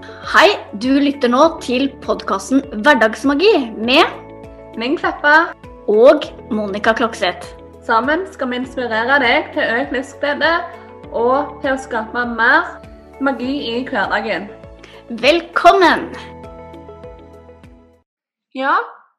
Hei, 0.00 0.56
du 0.80 0.94
lytter 0.96 1.28
nå 1.28 1.42
til 1.60 1.90
podkasten 2.00 2.62
Hverdagsmagi 2.72 3.50
med 3.76 4.08
Ming 4.80 4.94
Kleppa. 4.96 5.52
og 5.88 6.24
Monica 6.48 6.94
Klokseth. 6.96 7.50
Sammen 7.84 8.22
skal 8.32 8.48
vi 8.48 8.60
inspirere 8.62 9.18
deg 9.20 9.50
til 9.52 9.66
økt 9.74 9.92
livsglede 9.92 10.52
og 11.12 11.60
til 11.60 11.74
å 11.74 11.82
skape 11.84 12.24
mer 12.32 12.80
magi 13.20 13.58
i 13.74 13.84
hverdagen. 13.90 14.48
Velkommen! 15.20 16.08
Ja, 18.56 18.78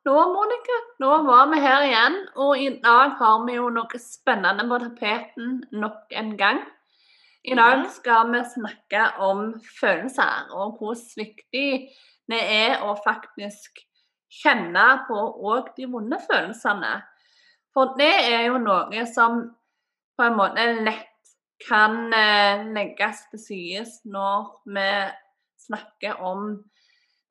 nå 0.10 0.18
Monica, 0.34 0.82
nå 0.98 1.24
var 1.30 1.54
vi 1.54 1.62
her 1.62 1.90
igjen, 1.92 2.22
og 2.42 2.58
i 2.58 2.70
dag 2.82 3.18
har 3.22 3.46
vi 3.46 3.62
jo 3.62 3.70
noe 3.70 4.02
spennende 4.02 4.66
på 4.66 4.82
tapeten 4.88 5.60
nok 5.72 6.10
en 6.10 6.38
gang. 6.42 6.66
I 7.42 7.56
dag 7.58 7.88
skal 7.90 8.30
vi 8.30 8.40
snakke 8.46 9.06
om 9.26 9.48
følelser, 9.80 10.52
og 10.54 10.76
hvor 10.78 10.98
viktig 11.18 11.70
det 12.30 12.42
er 12.42 12.84
å 12.86 12.94
faktisk 13.02 13.82
kjenne 14.42 14.84
på 15.08 15.22
òg 15.50 15.72
de 15.78 15.88
vonde 15.90 16.20
følelsene. 16.28 17.00
For 17.74 17.96
det 17.98 18.12
er 18.30 18.46
jo 18.52 18.60
noe 18.62 19.06
som 19.10 19.42
på 20.20 20.28
en 20.28 20.38
måte 20.38 20.68
lett 20.86 21.08
kan 21.66 22.14
eh, 22.14 22.62
legges 22.76 23.26
til 23.32 23.42
side 23.42 23.86
når 24.14 24.48
vi 24.76 24.88
snakker 25.66 26.22
om 26.26 26.54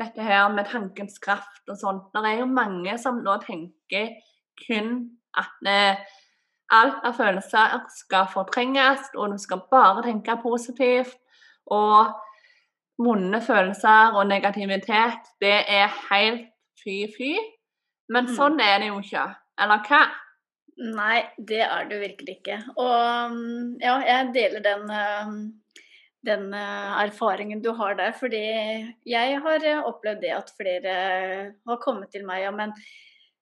dette 0.00 0.24
her 0.26 0.48
med 0.50 0.66
tankens 0.70 1.18
kraft 1.22 1.70
og 1.70 1.78
sånt. 1.78 2.10
Det 2.14 2.24
er 2.26 2.42
jo 2.42 2.50
mange 2.50 2.96
som 2.98 3.22
nå 3.22 3.36
tenker 3.46 4.16
kun 4.66 4.94
at 5.38 5.70
eh, 5.70 6.02
alt 6.70 7.04
av 7.04 7.16
følelser 7.18 7.78
skal 7.94 8.26
fortrenges, 8.32 9.10
og 9.16 9.32
du 9.34 9.38
skal 9.42 9.62
bare 9.70 10.02
tenke 10.06 10.36
positivt. 10.42 11.16
Og 11.70 12.12
vonde 13.00 13.40
følelser 13.40 14.16
og 14.18 14.26
negativitet, 14.28 15.30
det 15.40 15.54
er 15.68 15.88
helt 16.10 16.48
fy-fy. 16.82 17.36
Men 18.08 18.26
Mm. 18.26 18.34
sånn 18.36 18.60
er 18.60 18.78
det 18.82 18.88
jo 18.88 18.98
ikke. 19.00 19.24
Eller 19.60 19.78
hva? 19.86 20.02
Nei, 20.80 21.20
det 21.38 21.60
er 21.60 21.84
du 21.88 21.98
virkelig 22.00 22.38
ikke. 22.40 22.58
Og 22.76 23.32
mm, 23.32 23.78
ja, 23.80 23.98
jeg 24.00 24.30
deler 24.34 24.60
den, 24.64 24.90
eh, 24.90 25.32
den 26.24 26.54
eh, 26.54 27.04
erfaringen 27.04 27.62
du 27.62 27.72
har 27.76 27.94
der. 27.94 28.12
Fordi 28.12 28.40
jeg 29.06 29.40
har 29.44 29.64
eh, 29.64 29.82
opplevd 29.84 30.20
det 30.24 30.32
at 30.36 30.50
flere 30.56 30.94
har 31.68 31.76
kommet 31.84 32.10
til 32.10 32.24
meg. 32.26 32.42
Ja, 32.42 32.50
men 32.50 32.72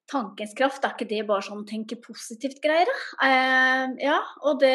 tankens 0.08 0.54
kraft, 0.56 0.84
er 0.84 0.94
ikke 0.96 1.08
det 1.10 1.24
bare 1.28 1.44
sånn 1.44 1.66
tenke 1.68 1.98
positivt-greier? 2.00 2.90
Eh, 3.24 3.84
ja, 4.02 4.18
og 4.48 4.60
det 4.62 4.74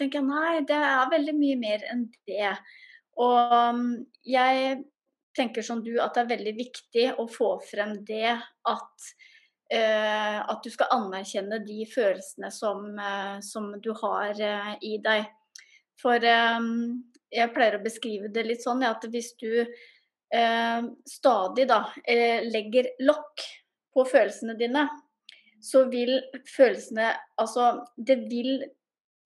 tenker 0.00 0.20
jeg 0.20 0.28
nei, 0.28 0.60
det 0.66 0.78
er 0.78 1.10
veldig 1.12 1.34
mye 1.38 1.58
mer 1.60 1.84
enn 1.92 2.06
det. 2.28 2.54
Og 3.20 3.54
mm, 3.76 3.90
jeg 4.26 4.80
tenker 5.36 5.62
som 5.62 5.82
du 5.84 5.92
at 6.02 6.16
det 6.16 6.24
er 6.24 6.32
veldig 6.32 6.54
viktig 6.58 7.06
å 7.22 7.26
få 7.30 7.54
frem 7.62 8.00
det 8.06 8.32
at 8.34 9.10
eh, 9.70 10.38
at 10.40 10.64
du 10.64 10.70
skal 10.72 10.90
anerkjenne 10.96 11.60
de 11.66 11.84
følelsene 11.90 12.50
som, 12.54 12.90
eh, 12.98 13.38
som 13.44 13.70
du 13.82 13.92
har 14.02 14.34
eh, 14.34 14.74
i 14.82 14.96
deg. 15.04 15.30
For 16.00 16.18
eh, 16.18 16.58
jeg 17.30 17.54
pleier 17.54 17.78
å 17.78 17.84
beskrive 17.84 18.32
det 18.34 18.46
litt 18.48 18.66
sånn 18.66 18.82
at 18.88 19.06
hvis 19.12 19.32
du 19.38 19.52
eh, 19.62 20.82
stadig 21.06 21.68
da 21.70 21.84
legger 22.50 22.90
lokk 23.06 23.46
på 23.94 24.04
følelsene 24.08 24.56
dine, 24.58 24.86
så 25.60 25.84
vil 25.92 26.16
følelsene 26.48 27.10
Altså, 27.40 27.84
det 27.96 28.16
vil 28.30 28.64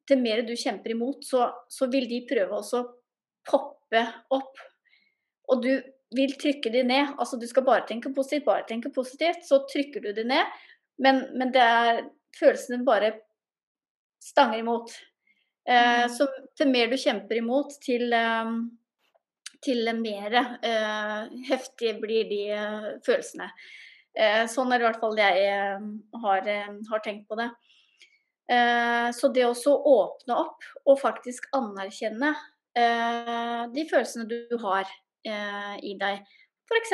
Det 0.08 0.18
mer 0.20 0.42
du 0.44 0.52
kjemper 0.56 0.92
imot, 0.92 1.22
så, 1.24 1.46
så 1.70 1.86
vil 1.88 2.04
de 2.10 2.26
prøve 2.28 2.58
også 2.58 2.80
å 2.82 2.88
poppe 3.48 4.02
opp. 4.36 4.58
Og 5.48 5.62
du 5.64 5.70
vil 6.14 6.34
trykke 6.40 6.72
de 6.72 6.82
ned. 6.84 7.14
Altså 7.16 7.38
du 7.40 7.46
skal 7.48 7.64
bare 7.64 7.86
tenke 7.88 8.12
positivt, 8.12 8.44
bare 8.44 8.66
tenke 8.68 8.92
positivt. 8.92 9.46
Så 9.48 9.62
trykker 9.70 10.04
du 10.04 10.12
de 10.12 10.26
ned, 10.28 10.60
men, 11.00 11.22
men 11.38 11.54
det 11.54 11.64
er 11.64 12.02
følelsene 12.39 12.84
bare 12.84 13.14
stanger 14.24 14.60
imot. 14.60 14.92
Eh, 15.64 16.05
så 16.12 16.28
til 16.56 16.68
mer 16.72 16.92
du 16.92 16.98
kjemper 17.00 17.40
imot, 17.40 17.78
til, 17.84 18.12
eh, 18.12 18.52
til 19.64 19.90
mer 20.00 20.36
eh, 20.36 21.20
heftige 21.48 21.96
blir 22.02 22.28
de 22.28 22.42
eh, 22.52 22.90
følelsene. 23.06 23.48
Eh, 24.14 24.45
sånn 24.51 24.70
er 24.70 24.79
det 24.79 24.85
i 24.85 24.89
hvert 24.89 25.02
fall 25.02 25.19
jeg 25.19 25.47
eh, 25.51 25.86
har, 26.23 26.48
eh, 26.51 26.75
har 26.91 27.02
tenkt 27.02 27.27
på 27.30 27.39
det. 27.41 27.48
Eh, 28.51 29.08
så 29.17 29.30
det 29.33 29.47
også 29.47 29.73
å 29.73 29.95
åpne 30.05 30.36
opp 30.36 30.67
og 30.85 30.98
faktisk 31.01 31.47
anerkjenne 31.57 32.35
eh, 32.77 33.63
de 33.73 33.86
følelsene 33.89 34.27
du 34.29 34.58
har 34.63 34.85
eh, 35.25 35.77
i 35.80 35.95
deg. 36.01 36.20
F.eks. 36.69 36.92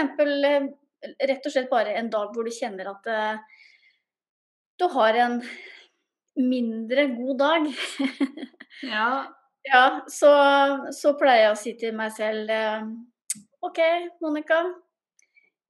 Rett 1.00 1.48
og 1.48 1.52
slett 1.52 1.70
bare 1.72 1.96
en 1.96 2.10
dag 2.12 2.32
hvor 2.34 2.46
du 2.46 2.52
kjenner 2.52 2.90
at 2.92 3.06
du 4.76 4.84
har 4.92 5.16
en 5.16 5.38
mindre 6.40 7.10
god 7.16 7.44
dag. 7.44 7.70
Ja. 8.86 9.26
ja, 9.66 9.80
så, 10.08 10.30
så 10.94 11.10
pleier 11.18 11.42
jeg 11.42 11.52
å 11.52 11.56
si 11.58 11.72
til 11.76 11.96
meg 11.98 12.14
selv 12.16 12.48
OK, 13.66 13.80
Monica. 14.22 14.60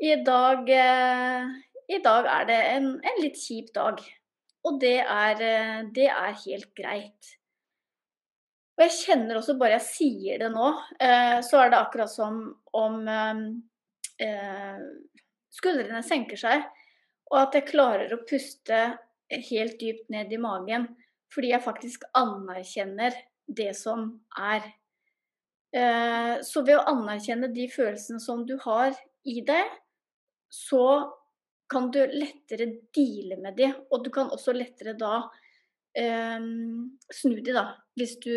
I 0.01 0.15
dag, 0.25 0.71
eh, 0.73 1.49
I 1.93 1.99
dag 2.01 2.27
er 2.33 2.47
det 2.49 2.59
en, 2.71 2.89
en 3.05 3.21
litt 3.21 3.37
kjip 3.37 3.69
dag. 3.75 4.01
Og 4.65 4.79
det 4.81 4.97
er, 5.03 5.43
eh, 5.45 5.81
det 5.93 6.07
er 6.09 6.39
helt 6.47 6.71
greit. 6.77 7.35
Og 8.79 8.87
jeg 8.87 8.95
kjenner 8.97 9.37
også, 9.37 9.59
bare 9.61 9.77
jeg 9.77 9.89
sier 9.91 10.41
det 10.41 10.49
nå, 10.55 10.71
eh, 11.05 11.37
så 11.45 11.61
er 11.61 11.73
det 11.73 11.81
akkurat 11.83 12.13
som 12.13 12.47
om 12.77 13.03
skuldrene 15.51 16.03
senker 16.05 16.37
seg, 16.37 16.65
og 17.33 17.37
at 17.39 17.55
jeg 17.57 17.71
klarer 17.71 18.11
å 18.13 18.21
puste 18.29 18.81
helt 19.31 19.79
dypt 19.81 20.11
ned 20.13 20.33
i 20.33 20.41
magen 20.41 20.85
fordi 21.33 21.55
jeg 21.55 21.65
faktisk 21.65 22.05
anerkjenner 22.19 23.17
det 23.49 23.71
som 23.79 24.11
er. 24.37 24.67
Så 26.45 26.65
ved 26.67 26.77
å 26.77 26.85
anerkjenne 26.91 27.49
de 27.55 27.65
følelsene 27.73 28.21
som 28.21 28.43
du 28.45 28.59
har 28.67 28.93
i 29.25 29.39
deg, 29.47 29.73
så 30.51 30.85
kan 31.71 31.91
du 31.95 32.01
lettere 32.11 32.67
deale 32.95 33.39
med 33.39 33.57
de, 33.57 33.71
og 33.91 34.05
du 34.05 34.11
kan 34.15 34.33
også 34.35 34.53
lettere 34.57 34.97
da 34.99 35.21
eh, 35.95 36.41
snu 37.15 37.37
de, 37.39 37.55
da, 37.55 37.67
hvis 37.99 38.17
du 38.25 38.33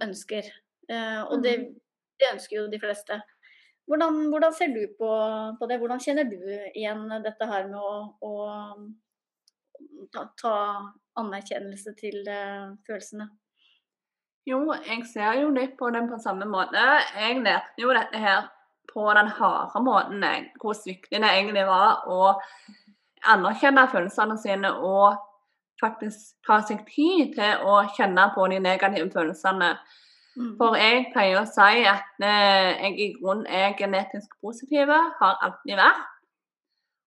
ønsker. 0.00 0.48
Eh, 0.90 1.20
og 1.26 1.44
det, 1.44 1.56
det 2.20 2.32
ønsker 2.34 2.56
jo 2.62 2.70
de 2.72 2.80
fleste. 2.80 3.20
Hvordan, 3.90 4.28
hvordan 4.30 4.54
ser 4.54 4.72
du 4.72 4.82
på, 4.98 5.10
på, 5.58 5.66
det? 5.66 5.80
Hvordan 5.82 6.00
kjenner 6.00 6.28
du 6.30 6.40
igjen 6.78 7.08
dette 7.24 7.46
her 7.50 7.68
med 7.68 7.80
å, 7.82 7.94
å 8.22 8.32
ta, 10.14 10.28
ta, 10.38 10.54
anerkjennelse 11.20 11.96
til 11.98 12.22
eh, 12.30 12.70
følelsene? 12.86 13.26
Jo, 14.48 14.62
jeg 14.86 15.04
ser 15.10 15.42
jo 15.42 15.50
litt 15.52 15.74
på 15.78 15.90
den 15.92 16.06
på 16.08 16.20
samme 16.22 16.46
måte. 16.48 16.80
Jeg 17.18 17.42
lærte 17.42 17.82
jo 17.82 17.90
dette 17.92 18.22
her 18.22 18.46
på 18.92 19.06
den 19.16 19.30
harde 19.38 19.82
måten, 19.84 20.22
jeg. 20.22 20.46
Hvor 20.60 20.76
viktig 20.86 21.18
det 21.22 21.32
egentlig 21.32 21.66
var 21.68 22.06
å 22.10 22.34
anerkjenne 23.30 23.88
følelsene 23.92 24.36
sine 24.40 24.72
og 24.76 25.18
faktisk 25.80 26.36
ta 26.46 26.60
seg 26.66 26.84
tid 26.88 27.34
til 27.36 27.64
å 27.66 27.80
kjenne 27.96 28.28
på 28.34 28.46
de 28.52 28.60
negative 28.62 29.10
følelsene. 29.12 29.74
Mm. 30.36 30.54
For 30.60 30.76
jeg 30.78 31.08
pleier 31.14 31.40
å 31.40 31.48
si 31.48 31.84
at 31.88 32.22
eh, 32.22 32.70
jeg 32.84 32.96
i 32.96 33.08
grunnen 33.18 33.46
er 33.46 33.76
genetisk 33.78 34.36
positiv, 34.44 34.92
har 34.92 35.40
alltid 35.44 35.80
vært. 35.80 36.06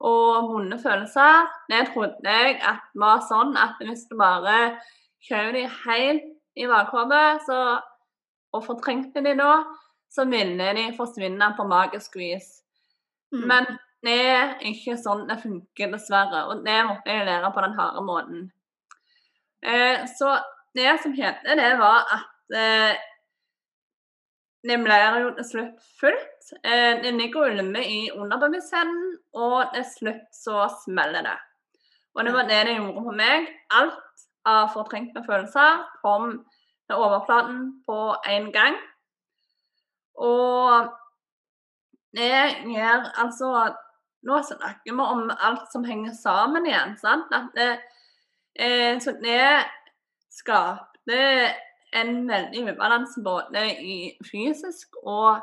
Og 0.04 0.50
vonde 0.50 0.76
følelser, 0.84 1.46
det 1.72 1.86
trodde 1.94 2.28
jeg 2.28 2.58
at 2.68 2.90
var 3.00 3.22
sånn 3.30 3.54
at 3.56 3.80
hvis 3.80 4.04
du 4.10 4.18
bare 4.20 4.74
kjører 5.24 5.56
de 5.56 5.64
helt 5.86 6.26
i 6.60 6.68
bakhodet 6.68 7.48
og 8.54 8.66
fortrengte 8.66 9.24
de 9.24 9.38
da, 9.40 9.54
så 10.14 10.26
ville 10.30 10.74
de 10.78 10.90
forsvinne 10.98 11.54
på 11.58 11.66
magisk 11.68 12.18
vis. 12.20 12.50
Mm. 13.34 13.46
Men 13.50 13.70
det 14.06 14.20
er 14.30 14.52
ikke 14.70 14.98
sånn 15.00 15.26
det 15.30 15.40
funker, 15.42 15.94
dessverre. 15.94 16.46
Og 16.52 16.66
det 16.66 16.82
måtte 16.88 17.14
jeg 17.14 17.26
lære 17.28 17.54
på 17.56 17.64
den 17.66 17.78
harde 17.80 18.04
måten. 18.06 18.44
Eh, 19.64 20.04
så 20.18 20.36
det 20.76 20.98
som 21.02 21.16
hendte, 21.18 21.56
det 21.58 21.72
var 21.80 22.04
at 22.18 22.58
eh, 22.60 23.02
det 24.64 24.78
blir 24.84 25.20
jo 25.24 25.32
til 25.38 25.48
slutt 25.48 25.88
fullt. 26.00 26.52
Eh, 26.64 27.00
det 27.04 27.16
ligger 27.16 27.46
og 27.48 27.56
ulmer 27.56 27.84
i 27.88 28.12
underbevisstheten, 28.16 29.18
og 29.36 29.74
til 29.74 29.88
slutt 29.96 30.30
så 30.36 30.68
smeller 30.84 31.26
det. 31.26 31.40
Og 32.14 32.26
det 32.26 32.34
var 32.36 32.48
det 32.48 32.62
det 32.68 32.78
gjorde 32.78 33.06
på 33.08 33.16
meg. 33.18 33.50
Alt 33.74 34.28
av 34.46 34.70
fortrengte 34.76 35.24
følelser 35.26 35.84
kom 36.04 36.44
til 36.88 37.00
overflaten 37.00 37.62
på 37.88 38.00
en 38.30 38.52
gang. 38.56 38.78
Og 40.16 40.90
det 42.14 42.36
gjør 42.70 43.10
altså 43.24 43.74
Nå 44.24 44.38
snakker 44.48 44.88
vi 44.88 45.04
om 45.04 45.32
alt 45.36 45.66
som 45.72 45.84
henger 45.84 46.14
sammen 46.16 46.64
igjen. 46.66 46.94
sant? 46.96 47.34
At 47.36 47.50
det, 47.58 47.72
eh, 48.56 48.96
så 49.04 49.12
det 49.20 49.66
skapte 50.32 51.18
en 51.92 52.30
veldig 52.30 52.62
ubalanse 52.72 53.20
både 53.26 53.66
i 53.84 53.98
fysisk 54.32 54.96
og 55.04 55.42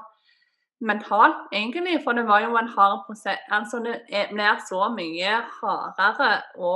mentalt, 0.80 1.44
egentlig. 1.52 2.00
For 2.04 2.16
det 2.16 2.24
var 2.28 2.40
jo 2.40 2.56
en 2.56 2.72
hard 2.76 3.04
prosess. 3.06 3.38
Altså, 3.50 3.82
det 3.84 4.26
blir 4.32 4.64
så 4.68 4.88
mye 4.96 5.36
hardere 5.60 6.30
å 6.56 6.74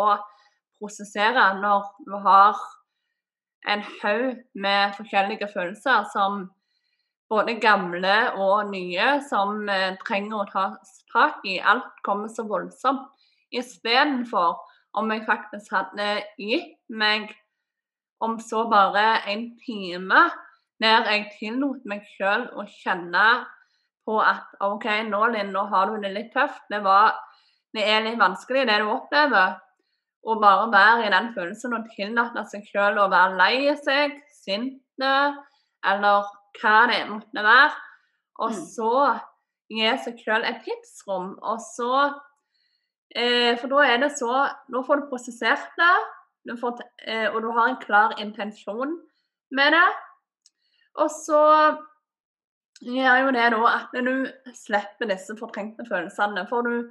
prosessere 0.78 1.46
når 1.62 1.88
du 2.04 2.18
har 2.26 2.60
en 3.72 3.82
haug 4.02 4.42
med 4.54 4.92
forskjellige 4.98 5.48
følelser 5.54 6.04
som 6.12 6.50
både 7.30 7.56
gamle 7.62 8.16
og 8.40 8.70
nye 8.70 9.18
som 9.28 9.64
eh, 9.70 9.96
trenger 10.04 10.42
å 10.42 10.50
tas 10.50 10.98
tak 11.12 11.44
i. 11.48 11.58
Alt 11.60 12.02
kommer 12.06 12.30
så 12.32 12.46
voldsomt. 12.48 13.10
Istedenfor 13.54 14.58
om 14.98 15.10
jeg 15.12 15.26
faktisk 15.26 15.74
hadde 15.74 16.08
gitt 16.38 16.78
meg 16.90 17.30
om 18.24 18.38
så 18.42 18.64
bare 18.70 19.22
en 19.30 19.50
time 19.62 20.28
der 20.82 21.06
jeg 21.10 21.26
tillot 21.38 21.84
meg 21.88 22.04
sjøl 22.16 22.48
å 22.58 22.64
kjenne 22.70 23.26
på 24.04 24.18
at 24.20 24.56
OK, 24.64 24.86
nå 25.08 25.20
Linn, 25.32 25.52
nå 25.54 25.64
har 25.70 25.90
du 25.90 26.02
det 26.02 26.12
litt 26.12 26.32
tøft. 26.34 26.64
Det, 26.70 26.82
var, 26.84 27.14
det 27.72 27.86
er 27.88 28.04
litt 28.04 28.20
vanskelig, 28.20 28.66
det 28.68 28.80
du 28.82 28.90
opplever. 28.92 29.56
Og 30.24 30.40
bare 30.40 30.70
være 30.72 31.06
i 31.06 31.12
den 31.12 31.30
følelsen 31.36 31.76
og 31.76 31.88
tillate 31.94 32.44
seg 32.50 32.66
sjøl 32.68 33.00
å 33.00 33.10
være 33.12 33.38
lei 33.38 33.74
seg, 33.80 34.18
sint 34.32 34.80
eller 35.00 36.28
hva 36.60 36.86
det 36.90 37.00
måtte 37.10 37.42
være. 37.44 37.72
Og 38.42 38.50
Mm. 38.50 38.64
så 38.66 39.20
gi 39.70 39.90
seg 40.04 40.18
sjøl 40.18 40.44
et 40.44 40.62
tidsrom. 40.64 41.38
Og 41.42 41.58
så 41.60 42.14
eh, 43.16 43.56
For 43.58 43.68
da 43.68 43.76
er 43.86 43.98
det 44.02 44.12
så 44.18 44.48
Nå 44.68 44.82
får 44.86 44.96
du 45.00 45.08
prosessert 45.08 45.70
det, 45.78 45.94
du 46.48 46.56
får, 46.60 46.80
eh, 47.06 47.28
og 47.30 47.42
du 47.42 47.50
har 47.52 47.68
en 47.68 47.80
klar 47.80 48.14
intensjon 48.18 48.98
med 49.50 49.72
det. 49.72 49.88
Og 50.96 51.10
så 51.10 51.78
gjør 52.82 53.20
jo 53.24 53.30
det 53.32 53.50
da 53.54 53.60
at 53.70 53.94
du 54.04 54.26
slipper 54.54 55.08
disse 55.08 55.36
fortrengte 55.38 55.86
følelsene. 55.88 56.46
For 56.50 56.62
du, 56.66 56.90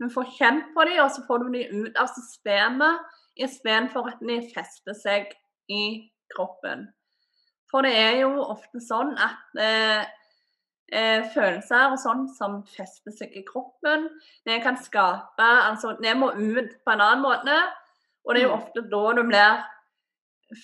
du 0.00 0.08
får 0.08 0.30
kjent 0.38 0.70
på 0.74 0.86
dem, 0.88 1.00
og 1.04 1.10
så 1.10 1.24
får 1.26 1.42
du 1.42 1.52
dem 1.52 1.84
ut 1.84 1.96
av 2.00 2.08
systemet 2.14 3.00
istedenfor 3.38 4.08
at 4.08 4.22
de 4.22 4.38
fester 4.54 4.96
seg 4.98 5.34
i 5.68 6.10
kroppen. 6.34 6.88
For 7.70 7.82
det 7.82 7.92
er 7.96 8.20
jo 8.22 8.30
ofte 8.48 8.80
sånn 8.80 9.10
at 9.20 9.58
eh, 9.60 10.04
eh, 10.92 11.24
følelser 11.34 11.92
og 11.92 11.98
sånn 12.00 12.26
som 12.32 12.62
fester 12.64 13.12
seg 13.12 13.34
i 13.36 13.42
kroppen, 13.44 14.08
det 14.46 14.62
kan 14.64 14.76
skape 14.80 15.48
Altså, 15.68 15.96
det 16.00 16.14
må 16.16 16.30
ut 16.32 16.70
på 16.84 16.92
en 16.94 17.00
annen 17.04 17.20
måte. 17.22 17.58
Og 18.24 18.34
det 18.34 18.42
er 18.42 18.48
jo 18.48 18.54
Mm. 18.56 18.62
ofte 18.62 18.82
da 18.90 19.12
du 19.14 19.22
blir 19.28 19.64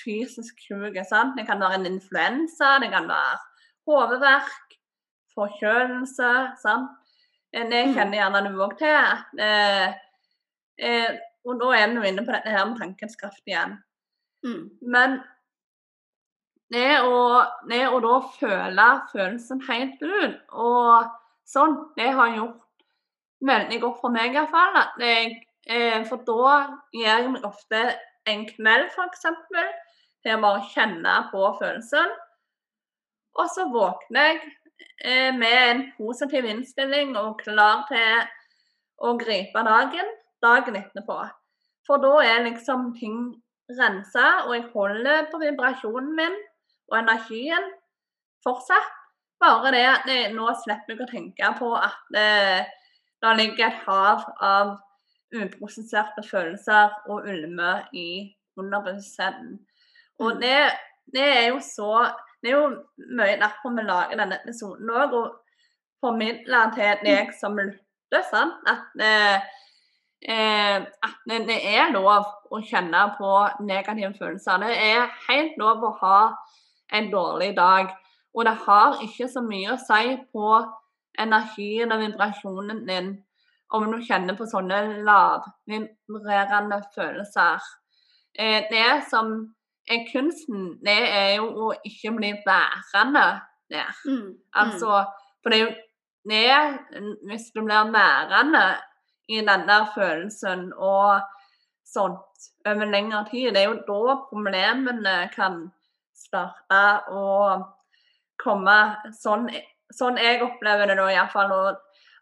fysisk 0.04 0.58
sjuk. 0.64 0.94
Det 0.94 1.46
kan 1.46 1.60
være 1.60 1.74
en 1.74 1.86
influensa, 1.86 2.78
det 2.80 2.90
kan 2.90 3.06
være 3.08 3.38
hodeverk, 3.86 4.78
forkjølelse. 5.34 6.56
sant? 6.62 6.90
Eh, 7.52 7.68
Det 7.68 7.86
Mm. 7.86 7.94
kjenner 7.94 8.18
gjerne 8.18 8.48
du 8.52 8.58
òg 8.58 8.78
til. 8.78 9.40
Eh, 9.40 9.94
eh, 10.78 11.18
og 11.44 11.60
da 11.60 11.66
er 11.72 11.86
vi 11.88 11.94
jo 11.94 12.02
inne 12.02 12.24
på 12.26 12.32
dette 12.32 12.50
her 12.50 12.64
med 12.66 12.78
tankens 12.78 13.16
kraft 13.16 13.42
igjen. 13.46 13.78
Mm. 14.44 14.70
Men 14.82 15.22
det 16.74 16.98
å, 17.06 17.18
det 17.70 17.84
å 17.88 18.00
da 18.02 18.18
føle 18.34 18.86
følelsen 19.12 19.62
helt 19.68 20.02
ut, 20.02 20.38
og 20.50 21.10
sånn, 21.48 21.76
det 21.98 22.10
har 22.16 22.34
gjort 22.34 22.60
veldig 23.44 23.80
godt 23.82 24.00
for 24.02 24.14
meg 24.14 24.34
iallfall. 24.34 24.80
Eh, 25.04 26.00
for 26.08 26.24
da 26.26 26.56
gir 26.92 27.06
jeg 27.06 27.30
meg 27.30 27.46
ofte 27.46 27.84
en 28.28 28.44
kveld, 28.48 28.90
f.eks., 28.90 29.26
til 30.24 30.36
å 30.38 30.42
bare 30.42 30.66
kjenne 30.72 31.14
på 31.30 31.46
følelsen. 31.60 32.12
Og 33.40 33.48
så 33.52 33.66
våkner 33.70 34.30
jeg 34.30 34.42
eh, 35.04 35.30
med 35.36 35.56
en 35.68 35.86
positiv 35.98 36.46
innstilling 36.48 37.14
og 37.20 37.40
klar 37.44 37.84
til 37.90 38.26
å 39.04 39.16
gripe 39.20 39.64
dagen 39.66 40.12
dagen 40.44 40.78
etterpå. 40.78 41.18
For 41.84 42.00
da 42.00 42.18
er 42.24 42.44
liksom 42.46 42.92
ting 42.98 43.18
rensa, 43.78 44.44
og 44.46 44.54
jeg 44.56 44.68
holder 44.74 45.28
på 45.30 45.40
vibrasjonen 45.42 46.12
min 46.18 46.36
og 46.92 46.98
energien 46.98 47.68
fortsatt. 48.44 48.92
Bare 49.40 49.72
det 49.74 49.84
at 49.90 50.08
jeg, 50.08 50.32
nå 50.32 50.46
slipper 50.62 50.94
jeg 50.94 51.04
å 51.04 51.10
tenke 51.10 51.52
på 51.58 51.70
at 51.76 52.00
det, 52.14 52.64
det 53.20 53.36
ligger 53.40 53.66
et 53.66 53.80
hav 53.86 54.24
av 54.40 54.74
uprosesserte 55.34 56.22
følelser 56.28 56.94
og 57.10 57.26
ulmer 57.28 57.88
i 57.92 58.34
underbevisstheten. 58.60 59.58
Og 60.22 60.34
Mm. 60.34 60.40
det, 60.40 60.70
det 61.14 61.26
er 61.38 61.48
jo 61.48 61.58
så 61.60 62.10
Det 62.44 62.50
er 62.52 62.56
jo 62.60 62.84
mye 63.16 63.38
derfor 63.40 63.72
vi 63.72 63.82
lager 63.82 64.18
denne 64.20 64.36
episoden 64.36 64.90
òg, 64.92 65.14
og 65.16 65.36
formidler 66.04 66.74
til 66.74 66.98
deg 67.06 67.30
som 67.32 67.56
lytter, 67.56 68.24
sant, 68.28 68.58
at 68.68 69.00
eh, 69.00 69.46
eh, 70.28 70.82
at 71.06 71.14
det, 71.24 71.38
det 71.48 71.56
er 71.64 71.94
lov 71.94 72.26
å 72.52 72.60
kjenne 72.60 73.00
på 73.16 73.30
negative 73.64 74.12
følelser. 74.18 74.60
Det 74.60 74.76
er 74.76 75.08
helt 75.28 75.56
lov 75.56 75.88
å 75.88 75.94
ha 76.02 76.18
en 76.94 77.10
dårlig 77.12 77.52
dag. 77.56 77.92
Og 78.34 78.46
det 78.46 78.56
har 78.66 79.02
ikke 79.04 79.28
så 79.30 79.42
mye 79.44 79.74
å 79.74 79.80
si 79.80 80.16
på 80.34 80.48
energien 81.20 81.92
og 81.94 82.02
vibrasjonen 82.02 82.82
din 82.88 83.14
om 83.74 83.86
du 83.90 83.98
kjenner 84.06 84.36
på 84.38 84.46
sånne 84.46 84.80
lavvibrerende 85.06 86.80
følelser. 86.94 87.62
Eh, 88.38 88.66
det 88.70 88.90
som 89.10 89.32
er 89.90 90.06
kunsten, 90.12 90.74
det 90.84 91.00
er 91.08 91.30
jo 91.38 91.48
å 91.66 91.72
ikke 91.86 92.14
bli 92.18 92.32
værende 92.46 93.24
der. 93.72 93.90
Mm. 94.06 94.34
Altså, 94.60 95.04
for 95.42 95.52
det 95.52 95.60
er 95.60 95.66
jo 95.66 95.74
det 96.24 97.02
Hvis 97.28 97.50
du 97.52 97.60
blir 97.60 97.90
værende 97.92 98.78
i 99.28 99.42
den 99.44 99.66
der 99.68 99.90
følelsen 99.94 100.72
og 100.72 101.20
sånt 101.84 102.46
over 102.66 102.88
lengre 102.88 103.26
tid, 103.30 103.52
det 103.52 103.60
er 103.60 103.68
jo 103.68 103.82
da 103.84 104.14
problemene 104.30 105.16
kan 105.34 105.66
starte 106.14 106.82
å 107.12 107.26
komme 108.40 108.78
sånn, 109.18 109.48
sånn 109.94 110.18
jeg 110.20 110.42
opplever 110.44 110.90
det 110.90 110.98
nå, 110.98 111.08
iallfall. 111.12 111.52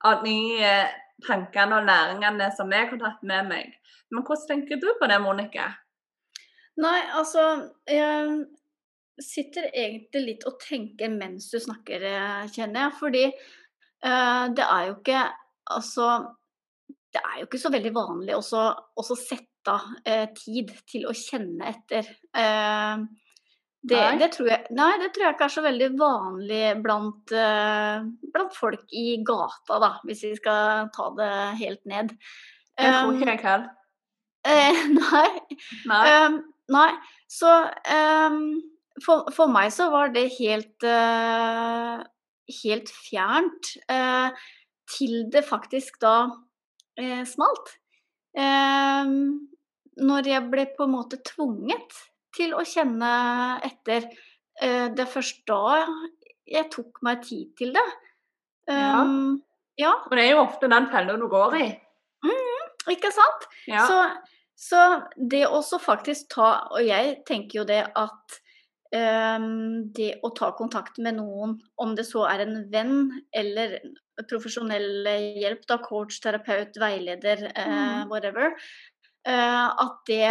Av 0.03 0.25
de 0.25 0.37
eh, 0.59 0.91
tankene 1.27 1.79
og 1.79 1.87
læringene 1.87 2.49
som 2.57 2.73
jeg 2.75 2.89
har 2.91 3.01
tatt 3.01 3.23
med 3.29 3.49
meg. 3.53 3.77
Men 4.11 4.25
hvordan 4.27 4.49
tenker 4.49 4.81
du 4.83 4.89
på 4.99 5.09
det, 5.11 5.21
Monica? 5.23 5.71
Nei, 6.83 6.99
altså 7.13 7.43
Jeg 7.87 9.23
sitter 9.23 9.69
egentlig 9.69 10.23
litt 10.25 10.47
og 10.49 10.57
tenker 10.63 11.13
mens 11.13 11.51
du 11.53 11.59
snakker, 11.61 12.03
eh, 12.09 12.45
kjenner 12.53 12.87
jeg. 12.87 12.99
Fordi 12.99 13.25
uh, 13.29 14.45
det 14.57 14.67
er 14.67 14.89
jo 14.89 14.99
ikke 14.99 15.23
Altså 15.73 16.07
Det 17.13 17.21
er 17.21 17.37
jo 17.39 17.47
ikke 17.47 17.61
så 17.61 17.71
veldig 17.71 17.93
vanlig 17.95 18.35
å 18.35 18.43
sette 18.43 19.71
av 19.71 19.85
uh, 20.09 20.27
tid 20.35 20.73
til 20.91 21.05
å 21.07 21.13
kjenne 21.15 21.69
etter. 21.71 22.09
Eh, 22.35 23.03
det, 23.91 24.01
det, 24.21 24.29
tror 24.37 24.49
jeg, 24.53 24.67
nei, 24.79 24.91
det 25.03 25.09
tror 25.13 25.25
jeg 25.27 25.35
ikke 25.35 25.47
er 25.49 25.53
så 25.57 25.63
veldig 25.65 25.89
vanlig 25.99 26.63
blant, 26.85 27.33
uh, 27.35 28.05
blant 28.35 28.55
folk 28.55 28.85
i 28.95 29.17
gata, 29.27 29.79
da, 29.83 29.89
hvis 30.07 30.23
vi 30.29 30.35
skal 30.39 30.87
ta 30.95 31.09
det 31.19 31.31
helt 31.59 31.83
ned. 31.91 32.15
Jeg 32.79 32.95
tror 32.95 33.11
Um, 33.11 33.17
ikke 33.19 33.31
det, 33.33 33.39
kan. 33.43 33.67
eh, 34.47 34.83
nei, 35.01 35.27
Nei. 35.91 36.03
Um, 36.27 36.39
nei, 36.73 36.89
så 37.31 37.57
um, 37.97 38.39
for, 39.05 39.27
for 39.35 39.51
meg 39.51 39.73
så 39.75 39.91
var 39.93 40.15
det 40.15 40.29
helt 40.39 40.87
uh, 40.87 42.03
helt 42.63 42.91
fjernt. 43.11 43.75
eh, 43.91 44.31
til 44.93 45.23
det 45.33 45.41
faktisk 45.49 46.01
da 46.03 46.27
smalt. 47.25 47.71
Ehm, 48.37 49.49
når 49.97 50.27
jeg 50.29 50.49
ble 50.53 50.67
på 50.77 50.85
en 50.85 50.93
måte 50.93 51.17
tvunget 51.25 51.95
til 52.37 52.55
å 52.57 52.65
kjenne 52.67 53.13
etter. 53.67 54.09
Eh, 54.61 54.89
det 54.93 55.07
er 55.07 55.11
først 55.11 55.43
da 55.49 55.87
jeg 56.49 56.69
tok 56.73 57.03
meg 57.07 57.23
tid 57.27 57.53
til 57.59 57.73
det. 57.77 57.87
Ja. 58.71 59.03
Um, 59.03 59.41
ja, 59.81 59.95
Og 60.07 60.15
det 60.15 60.27
er 60.27 60.37
jo 60.37 60.45
ofte 60.45 60.69
den 60.71 60.87
fella 60.93 61.17
du 61.19 61.27
går 61.31 61.57
i. 61.59 61.67
ikke 62.93 63.11
sant? 63.15 63.49
Ja. 63.71 63.87
Så, 63.89 63.99
så 64.59 64.83
det 65.17 65.47
også 65.49 65.81
faktisk 65.83 66.29
ta 66.35 66.69
Og 66.77 66.85
jeg 66.87 67.17
tenker 67.27 67.63
jo 67.63 67.65
det 67.67 67.81
at 67.99 68.37
um, 68.95 69.89
det 69.97 70.13
å 70.23 70.31
ta 70.37 70.53
kontakt 70.59 71.01
med 71.03 71.19
noen, 71.19 71.57
om 71.81 71.95
det 71.99 72.07
så 72.09 72.27
er 72.31 72.45
en 72.45 72.57
venn 72.73 73.11
eller 73.35 73.79
profesjonell 74.29 75.09
hjelp, 75.41 75.65
da, 75.69 75.79
coach, 75.83 76.21
terapeut, 76.23 76.77
veileder, 76.79 77.49
mm. 77.49 77.57
uh, 77.57 78.03
whatever, 78.13 78.53
uh, 79.27 79.69
at 79.73 80.03
det 80.07 80.29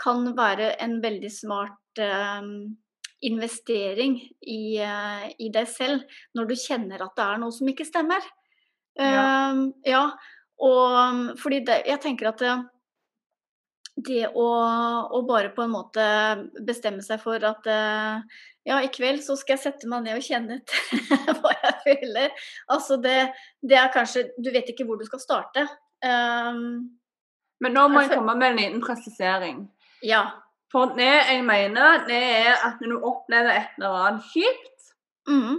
kan 0.00 0.24
være 0.36 0.74
en 0.84 0.98
veldig 1.02 1.30
smart 1.32 2.00
ehm, 2.02 2.76
investering 3.26 4.18
i, 4.42 4.76
eh, 4.82 5.28
i 5.40 5.50
deg 5.52 5.68
selv 5.70 6.18
når 6.36 6.50
du 6.50 6.56
kjenner 6.60 7.04
at 7.04 7.14
det 7.16 7.26
er 7.26 7.40
noe 7.42 7.54
som 7.54 7.68
ikke 7.72 7.88
stemmer. 7.88 8.24
Ja. 8.96 9.12
Ehm, 9.50 9.62
ja, 9.84 10.06
og 10.64 11.38
fordi 11.40 11.60
det, 11.68 11.82
jeg 11.88 12.00
tenker 12.04 12.30
at 12.30 12.40
det, 12.40 12.54
det 14.06 14.26
å, 14.28 14.48
å, 15.08 15.22
bare 15.28 15.52
på 15.56 15.64
en 15.64 15.72
måte 15.72 16.04
bestemme 16.64 17.04
seg 17.04 17.20
for 17.22 17.40
at 17.48 17.68
uh, 17.68 18.20
ja, 18.66 18.80
i 18.82 18.90
kveld 18.92 19.22
så 19.24 19.36
skal 19.38 19.56
jeg 19.56 19.64
sette 19.66 19.88
meg 19.90 20.04
ned 20.04 20.18
og 20.18 20.24
kjenne 20.26 20.58
etter 20.58 21.36
hva 21.40 21.52
jeg 21.54 21.74
føler. 21.84 22.46
Altså 22.72 22.98
det, 23.00 23.18
det, 23.62 23.78
er 23.80 23.92
kanskje 23.94 24.28
Du 24.36 24.50
vet 24.52 24.68
ikke 24.72 24.88
hvor 24.88 25.00
du 25.00 25.06
skal 25.08 25.22
starte. 25.22 25.66
Um, 26.04 26.98
Men 27.62 27.76
nå 27.76 27.86
må 27.88 28.04
jeg 28.04 28.16
komme 28.16 28.36
med 28.36 28.52
en 28.52 28.60
liten 28.60 28.84
presisering. 28.84 29.64
Ja. 30.06 30.22
For 30.72 30.92
det 30.98 31.08
jeg 31.30 31.42
mener, 31.46 32.04
det 32.08 32.18
er 32.46 32.54
at 32.66 32.80
når 32.82 32.92
du 32.96 33.04
opplever 33.10 33.52
et 33.54 33.76
eller 33.78 33.98
annet 34.06 34.24
kjipt 34.32 34.90
mm. 35.30 35.56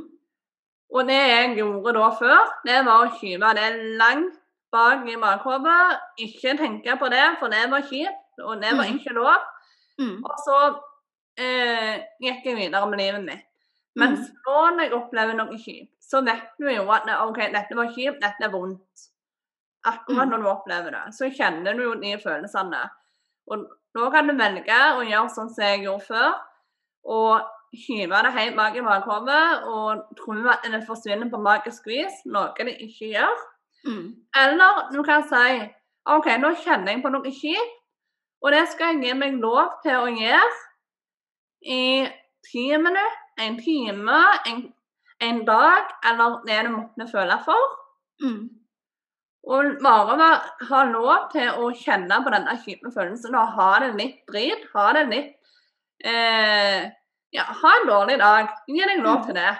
Og 0.95 1.07
det 1.09 1.17
jeg 1.19 1.55
gjorde 1.57 1.91
da 1.97 2.09
før, 2.15 2.43
det 2.67 2.77
var 2.87 3.01
å 3.05 3.15
skyve 3.17 3.49
det 3.57 3.65
langt 3.99 4.37
bak 4.71 5.01
i 5.11 5.17
bakhodet. 5.19 5.97
Ikke 6.23 6.53
tenke 6.59 6.93
på 7.01 7.09
det, 7.11 7.25
for 7.41 7.51
det 7.51 7.65
var 7.71 7.83
kjipt 7.89 8.39
og 8.45 8.61
det 8.61 8.71
var 8.77 8.87
Mm. 8.87 8.95
ikke 8.95 9.15
lov. 9.17 9.41
Mm. 9.99 10.21
Og 10.23 10.35
så 10.45 10.59
eh, 11.43 11.97
gikk 12.23 12.45
jeg 12.47 12.55
videre 12.57 12.87
med 12.89 12.99
livet 13.01 13.23
mitt. 13.25 13.43
Mens 13.99 14.29
Mm. 14.29 14.37
nå 14.47 14.61
når 14.77 14.81
jeg 14.87 14.93
opplever 14.93 15.33
noe 15.35 15.57
kjipt, 15.59 15.91
så 16.01 16.21
vet 16.23 16.47
du 16.59 16.69
jo 16.71 16.87
at 16.91 17.03
OK, 17.27 17.37
dette 17.51 17.75
var 17.75 17.91
kjipt, 17.91 18.21
dette 18.21 18.43
er 18.47 18.49
vondt. 18.55 19.07
Akkurat 19.85 20.25
Mm. 20.27 20.29
når 20.31 20.37
du 20.43 20.47
opplever 20.49 20.91
det, 20.91 21.13
så 21.19 21.29
kjenner 21.29 21.73
du 21.75 21.83
jo 21.83 21.93
de 21.95 22.15
følelsene. 22.17 22.89
Og 23.51 23.67
nå 23.97 24.09
kan 24.13 24.29
du 24.29 24.35
velge 24.37 24.79
å 24.97 25.05
gjøre 25.05 25.33
sånn 25.33 25.49
som 25.53 25.65
jeg 25.65 25.85
gjorde 25.85 26.07
før, 26.07 26.35
og 27.07 27.47
hive 27.73 28.21
det 28.23 28.33
helt 28.35 28.55
bak 28.55 28.75
i 28.77 28.83
bakhodet 28.85 29.63
og 29.67 30.05
tro 30.19 30.35
at 30.51 30.65
det 30.71 30.83
forsvinner 30.87 31.29
på 31.31 31.41
magisk 31.41 31.87
vis, 31.89 32.21
noe 32.25 32.53
det 32.57 32.77
ikke 32.85 33.11
gjør. 33.15 33.43
Mm. 33.87 34.05
Eller 34.43 34.87
du 34.93 35.01
kan 35.07 35.25
si 35.27 35.57
OK, 36.07 36.29
nå 36.39 36.53
kjenner 36.63 36.93
jeg 36.93 37.03
på 37.03 37.11
noe 37.11 37.33
kjipt, 37.33 37.75
og 38.45 38.53
det 38.53 38.63
skal 38.71 38.95
jeg 38.95 39.07
gi 39.07 39.17
meg 39.17 39.39
lov 39.41 39.79
til 39.83 39.97
å 39.97 40.11
gjøre 40.13 40.55
i 41.67 41.83
ti 42.47 42.67
minutter, 42.77 43.15
en 43.43 43.57
time, 43.61 44.19
en, 44.49 44.61
en 45.21 45.41
dag, 45.45 45.91
eller 46.09 46.39
det 46.47 46.61
du 46.65 46.71
måtte 46.73 47.09
føle 47.11 47.37
for. 47.45 47.73
Mm. 48.23 48.45
Og 49.47 49.77
bare 49.79 50.17
være- 50.19 50.67
ha 50.69 50.83
lov 50.91 51.29
til 51.31 51.47
å 51.47 51.69
kjenne 51.71 52.23
på 52.23 52.31
denne 52.33 52.55
kjipe 52.63 52.91
følelsen 52.91 53.35
og 53.35 53.53
ha 53.55 53.79
det 53.79 53.93
litt 53.95 54.17
drit. 54.27 54.65
Ha 54.73 54.91
det 54.93 55.05
litt 55.07 55.35
eh, 56.03 56.91
Ja, 57.33 57.43
ha 57.43 57.71
en 57.81 57.87
dårlig 57.87 58.19
dag. 58.19 58.49
Gi 58.67 58.83
deg 58.87 59.03
lov 59.03 59.25
til 59.25 59.35
det. 59.35 59.53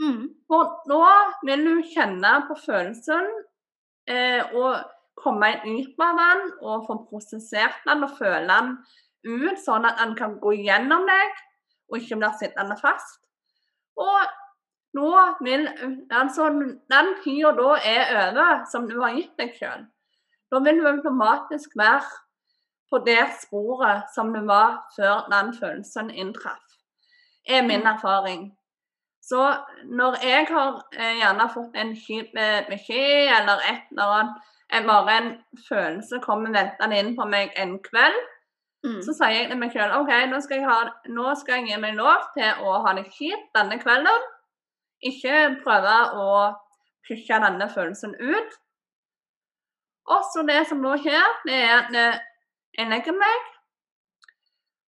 Mm. 0.00 0.24
For 0.48 0.82
nå 0.88 1.02
vil 1.48 1.64
du 1.64 1.82
kjenne 1.88 2.32
på 2.48 2.56
følelsen 2.60 3.28
eh, 4.08 4.42
og 4.52 4.84
komme 5.16 5.48
ut 5.64 6.02
av 6.04 6.18
den 6.20 6.42
og 6.60 6.84
få 6.86 6.98
prosessert 7.08 7.78
den 7.86 8.04
og 8.04 8.12
føle 8.18 8.44
den 8.46 8.74
ut, 9.26 9.58
sånn 9.58 9.88
at 9.88 9.96
den 9.98 10.12
kan 10.18 10.36
gå 10.40 10.52
gjennom 10.60 11.06
deg 11.08 11.40
og 11.90 11.98
ikke 11.98 12.18
blir 12.20 12.36
sittende 12.38 12.76
fast. 12.80 13.20
Og 13.96 14.28
nå 14.96 15.10
vil 15.44 15.66
altså 16.10 16.48
den 16.92 17.10
tida 17.24 17.52
da 17.58 17.72
er 17.92 18.12
over, 18.22 18.64
som 18.70 18.88
du 18.88 18.96
har 19.02 19.16
gitt 19.16 19.34
deg 19.40 19.54
sjøl. 19.58 19.86
Da 20.52 20.60
vil 20.64 20.80
du 20.80 20.86
automatisk 20.90 21.74
være 21.78 22.04
på 22.90 23.00
det 23.06 23.22
sporet 23.42 24.06
som 24.14 24.32
du 24.34 24.44
var 24.46 24.78
før 24.96 25.26
den 25.32 25.52
følelsen 25.56 26.10
inntraff. 26.10 26.62
er 27.48 27.62
min 27.62 27.86
erfaring. 27.86 28.48
Så 29.22 29.42
når 29.84 30.16
jeg 30.22 30.46
har 30.50 30.80
eh, 30.98 31.16
gjerne 31.18 31.48
fått 31.54 31.76
en 31.78 31.92
kjip 31.98 32.34
eh, 32.38 32.62
beskjed 32.68 33.30
eller 33.36 33.62
et 33.70 33.90
eller 33.90 34.14
annet, 34.16 34.40
eh, 34.72 34.86
bare 34.86 35.16
en 35.18 35.28
følelse 35.68 36.20
kommer 36.22 36.50
veltende 36.54 36.98
inn 36.98 37.12
på 37.18 37.26
meg 37.26 37.52
en 37.56 37.78
kveld, 37.82 38.18
Mm. 38.84 39.00
så 39.02 39.12
sier 39.16 39.32
jeg 39.34 39.46
til 39.50 39.58
meg 39.58 39.72
selv 39.72 39.94
OK, 39.96 40.10
nå 40.30 40.38
skal, 40.44 40.60
jeg 40.60 40.68
ha, 40.68 40.90
nå 41.10 41.34
skal 41.40 41.56
jeg 41.56 41.70
gi 41.72 41.78
meg 41.82 41.96
lov 41.98 42.26
til 42.36 42.60
å 42.62 42.74
ha 42.84 42.92
det 42.94 43.06
kjipt 43.16 43.48
denne 43.56 43.80
kvelden. 43.82 44.26
Ikke 45.04 45.56
prøve 45.64 45.96
å 46.16 46.28
pushe 47.06 47.40
denne 47.42 47.68
følelsen 47.70 48.14
ut. 48.20 48.56
Og 50.06 50.22
så 50.32 50.42
det 50.46 50.62
som 50.68 50.80
nå 50.82 50.94
skjer, 51.02 51.26
det 51.46 51.54
er 51.54 51.74
at 51.80 51.94
jeg 52.76 52.88
legger 52.90 53.16
meg 53.18 53.52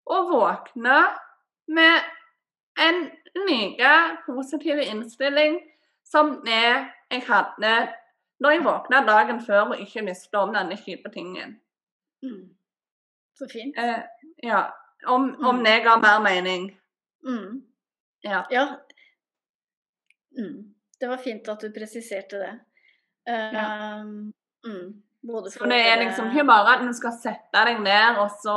og 0.07 0.29
våkner 0.31 1.17
med 1.67 2.05
en 2.79 2.99
like 3.47 3.93
positiv 4.25 4.79
innstilling 4.83 5.57
som 6.05 6.37
det 6.45 6.61
jeg 7.11 7.23
hadde 7.27 7.73
når 8.39 8.53
jeg 8.53 8.63
våkna 8.67 9.01
dagen 9.07 9.41
før 9.41 9.73
og 9.73 9.81
ikke 9.81 10.05
visste 10.05 10.37
om 10.39 10.53
denne 10.53 10.77
kjipe 10.77 11.09
tingen. 11.11 11.57
Mm. 12.23 12.53
Så 13.35 13.47
fint. 13.51 13.77
Eh, 13.77 14.03
ja. 14.45 14.67
Om, 15.07 15.35
om 15.45 15.55
Mm. 15.55 15.63
det 15.65 15.83
ga 15.83 15.95
mer 15.97 16.19
mening. 16.21 16.69
Mm. 17.25 17.63
Ja. 18.23 18.43
Ja. 18.51 18.65
Mm. 20.37 20.73
Det 20.99 21.09
var 21.09 21.21
fint 21.21 21.49
at 21.49 21.61
du 21.61 21.71
presiserte 21.73 22.39
det. 22.41 22.53
Ja. 23.27 23.99
Um, 24.01 24.33
mm. 24.65 24.87
Så 25.27 25.65
det 25.67 25.79
er 25.81 25.97
liksom 25.99 26.29
ikke 26.29 26.45
bare 26.47 26.77
at 26.77 26.83
du 26.87 26.93
skal 26.95 27.15
sette 27.19 27.63
deg 27.67 27.81
ned 27.83 28.19
og 28.21 28.29
så 28.39 28.55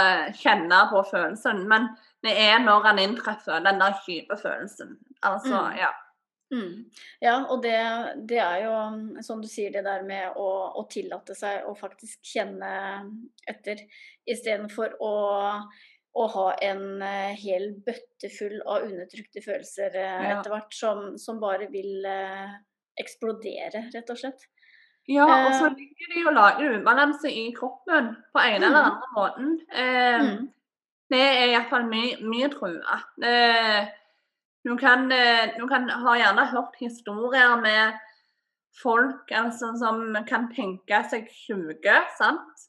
eh, 0.00 0.30
kjenne 0.38 0.78
på 0.88 1.02
følelsen, 1.10 1.64
men 1.68 1.90
det 2.24 2.32
er 2.46 2.62
når 2.62 2.86
den 2.88 3.02
inntreffer, 3.02 3.60
den 3.60 3.82
der 3.82 3.98
kjipe 4.06 4.38
følelsen. 4.40 4.96
Altså, 5.22 5.66
Mm. 5.66 5.76
ja. 5.82 5.92
Mm. 6.54 6.84
Ja, 7.20 7.34
og 7.50 7.62
det, 7.62 7.74
det 8.30 8.38
er 8.38 8.60
jo 8.64 9.22
som 9.22 9.42
du 9.42 9.48
sier, 9.50 9.72
det 9.74 9.82
der 9.84 10.04
med 10.06 10.38
å, 10.38 10.48
å 10.78 10.86
tillate 10.88 11.34
seg 11.34 11.66
å 11.66 11.74
faktisk 11.74 12.22
kjenne 12.22 12.70
etter, 13.50 13.82
istedenfor 14.30 14.94
å, 15.02 15.12
å 16.16 16.26
ha 16.32 16.46
en 16.64 17.02
eh, 17.04 17.34
hel 17.36 17.68
bøtte 17.86 18.30
full 18.32 18.56
av 18.64 18.86
undertrykte 18.88 19.42
følelser 19.44 19.94
eh, 20.00 20.22
Ja. 20.30 20.38
etter 20.38 20.54
hvert, 20.54 20.72
som, 20.74 21.02
som 21.20 21.40
bare 21.42 21.68
vil 21.72 22.04
eh, 22.08 22.54
eksplodere, 23.02 23.84
rett 23.94 24.10
og 24.14 24.18
slett. 24.22 24.46
Ja, 25.06 25.26
og 25.46 25.52
så 25.54 25.68
ligger 25.70 26.08
det 26.14 26.22
jo 26.24 26.32
lager 26.34 26.78
ubalanse 26.80 27.30
i 27.30 27.44
kroppen 27.54 28.14
på 28.34 28.40
en 28.42 28.56
eller 28.62 28.82
Mm. 28.82 28.90
andre 28.90 29.12
måten. 29.14 29.52
Eh, 29.70 30.20
Mm. 30.26 30.52
Det 31.08 31.20
er 31.22 31.52
iallfall 31.52 31.84
min, 31.86 32.50
tro. 32.50 32.66
at 32.82 33.22
eh, 33.22 33.86
du, 34.66 34.72
kan, 34.76 35.04
du 35.08 35.66
kan 35.70 35.86
ha 35.88 36.16
gjerne 36.18 36.46
hørt 36.50 36.74
historier 36.80 37.54
med 37.62 37.94
folk 38.82 39.30
altså, 39.30 39.70
som 39.78 40.16
kan 40.26 40.48
tenke 40.52 40.98
seg 41.08 41.28
syke, 41.30 42.00
sant? 42.18 42.66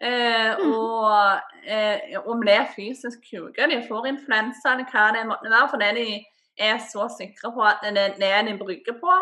Eh, 0.00 0.54
Mm. 0.58 0.72
og 0.74 1.40
eh, 1.66 2.18
om 2.26 2.42
det 2.42 2.54
er 2.54 2.72
fysisk 2.76 3.18
syke. 3.24 3.66
De 3.70 3.82
får 3.88 4.06
influensa 4.06 4.72
eller 4.72 4.86
hva 4.92 5.06
det 5.16 5.26
måtte 5.26 5.50
være, 5.50 5.68
fordi 5.72 5.88
de 5.96 6.24
er 6.58 6.78
så 6.78 7.08
sikre 7.18 7.52
på 7.54 7.62
at 7.66 7.82
det 7.82 7.98
er 7.98 8.14
det 8.18 8.52
de 8.52 8.58
brygger 8.58 8.94
på. 9.00 9.16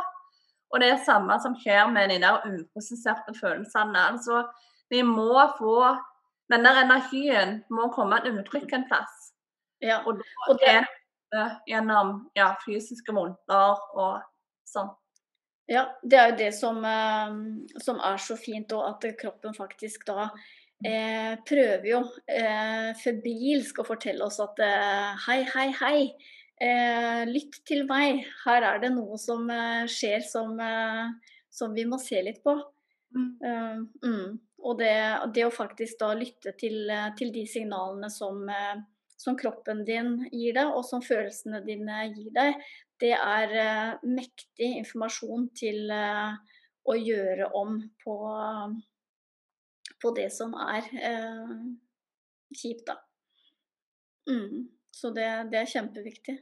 Og 0.70 0.80
det 0.80 0.88
er 0.88 0.96
det 0.96 1.06
samme 1.06 1.38
som 1.42 1.56
skjer 1.56 1.86
med 1.92 2.10
de 2.10 2.18
der 2.20 2.44
uprosesserte 2.44 3.32
følelsene. 3.40 3.98
Altså, 4.10 4.44
vi 4.90 5.02
må 5.02 5.40
få 5.58 5.96
Den 6.50 6.62
der 6.64 6.76
energien 6.84 7.64
må 7.70 7.88
komme 7.90 8.20
til 8.22 8.36
uttrykk 8.38 8.72
en 8.72 8.84
plass. 8.86 9.32
Ja. 9.82 9.98
Og 10.06 10.20
Og 10.48 10.58
Det 10.60 10.68
er 10.68 10.84
det 11.32 11.50
gjennom 11.66 12.30
ja, 12.36 12.52
fysiske 12.66 13.12
vondter 13.12 13.74
og 13.94 14.20
sånn. 14.64 14.92
Ja, 15.68 15.84
det 16.04 16.18
er 16.18 16.28
jo 16.30 16.36
det 16.36 16.54
som, 16.54 16.84
eh, 16.84 17.34
som 17.82 17.98
er 17.98 18.16
så 18.16 18.36
fint, 18.36 18.72
og 18.72 18.88
at 18.88 19.16
kroppen 19.18 19.54
faktisk 19.54 20.06
da 20.06 20.28
eh, 20.84 21.34
prøver 21.46 21.88
jo 21.90 22.00
eh, 22.28 22.90
febrilsk 23.00 23.80
å 23.80 23.86
fortelle 23.86 24.26
oss 24.26 24.40
at 24.44 24.60
eh, 24.64 25.26
hei, 25.26 25.40
hei, 25.54 25.68
hei, 25.80 26.00
eh, 26.60 27.22
lytt 27.30 27.60
til 27.68 27.86
meg. 27.88 28.24
Her 28.44 28.66
er 28.74 28.82
det 28.84 28.92
noe 28.96 29.18
som 29.20 29.48
skjer 29.90 30.24
som, 30.26 30.56
som 31.52 31.76
vi 31.76 31.86
må 31.88 32.00
se 32.02 32.20
litt 32.24 32.42
på. 32.44 32.56
Eh, 33.16 33.78
mm. 34.04 34.36
Og 34.66 34.78
det, 34.80 34.96
det 35.36 35.46
å 35.46 35.54
faktisk 35.54 36.00
da 36.00 36.10
lytte 36.16 36.56
til, 36.58 36.90
til 37.18 37.30
de 37.30 37.44
signalene 37.46 38.08
som, 38.10 38.40
som 39.20 39.36
kroppen 39.38 39.84
din 39.86 40.16
gir 40.32 40.56
deg, 40.56 40.72
og 40.72 40.82
som 40.88 41.04
følelsene 41.04 41.60
dine 41.62 42.08
gir 42.08 42.32
deg, 42.34 42.56
det 43.00 43.12
er 43.14 43.52
uh, 43.52 44.04
mektig 44.08 44.70
informasjon 44.80 45.50
til 45.56 45.90
uh, 45.92 46.36
å 46.88 46.96
gjøre 46.96 47.50
om 47.58 47.78
på, 48.02 48.16
på 50.02 50.12
det 50.16 50.28
som 50.34 50.54
er 50.60 50.86
eh, 51.00 51.52
kjipt, 52.56 52.86
da. 52.88 52.98
Mm. 54.30 54.66
Så 54.96 55.10
det, 55.14 55.28
det 55.52 55.60
er 55.60 55.70
kjempeviktig. 55.70 56.36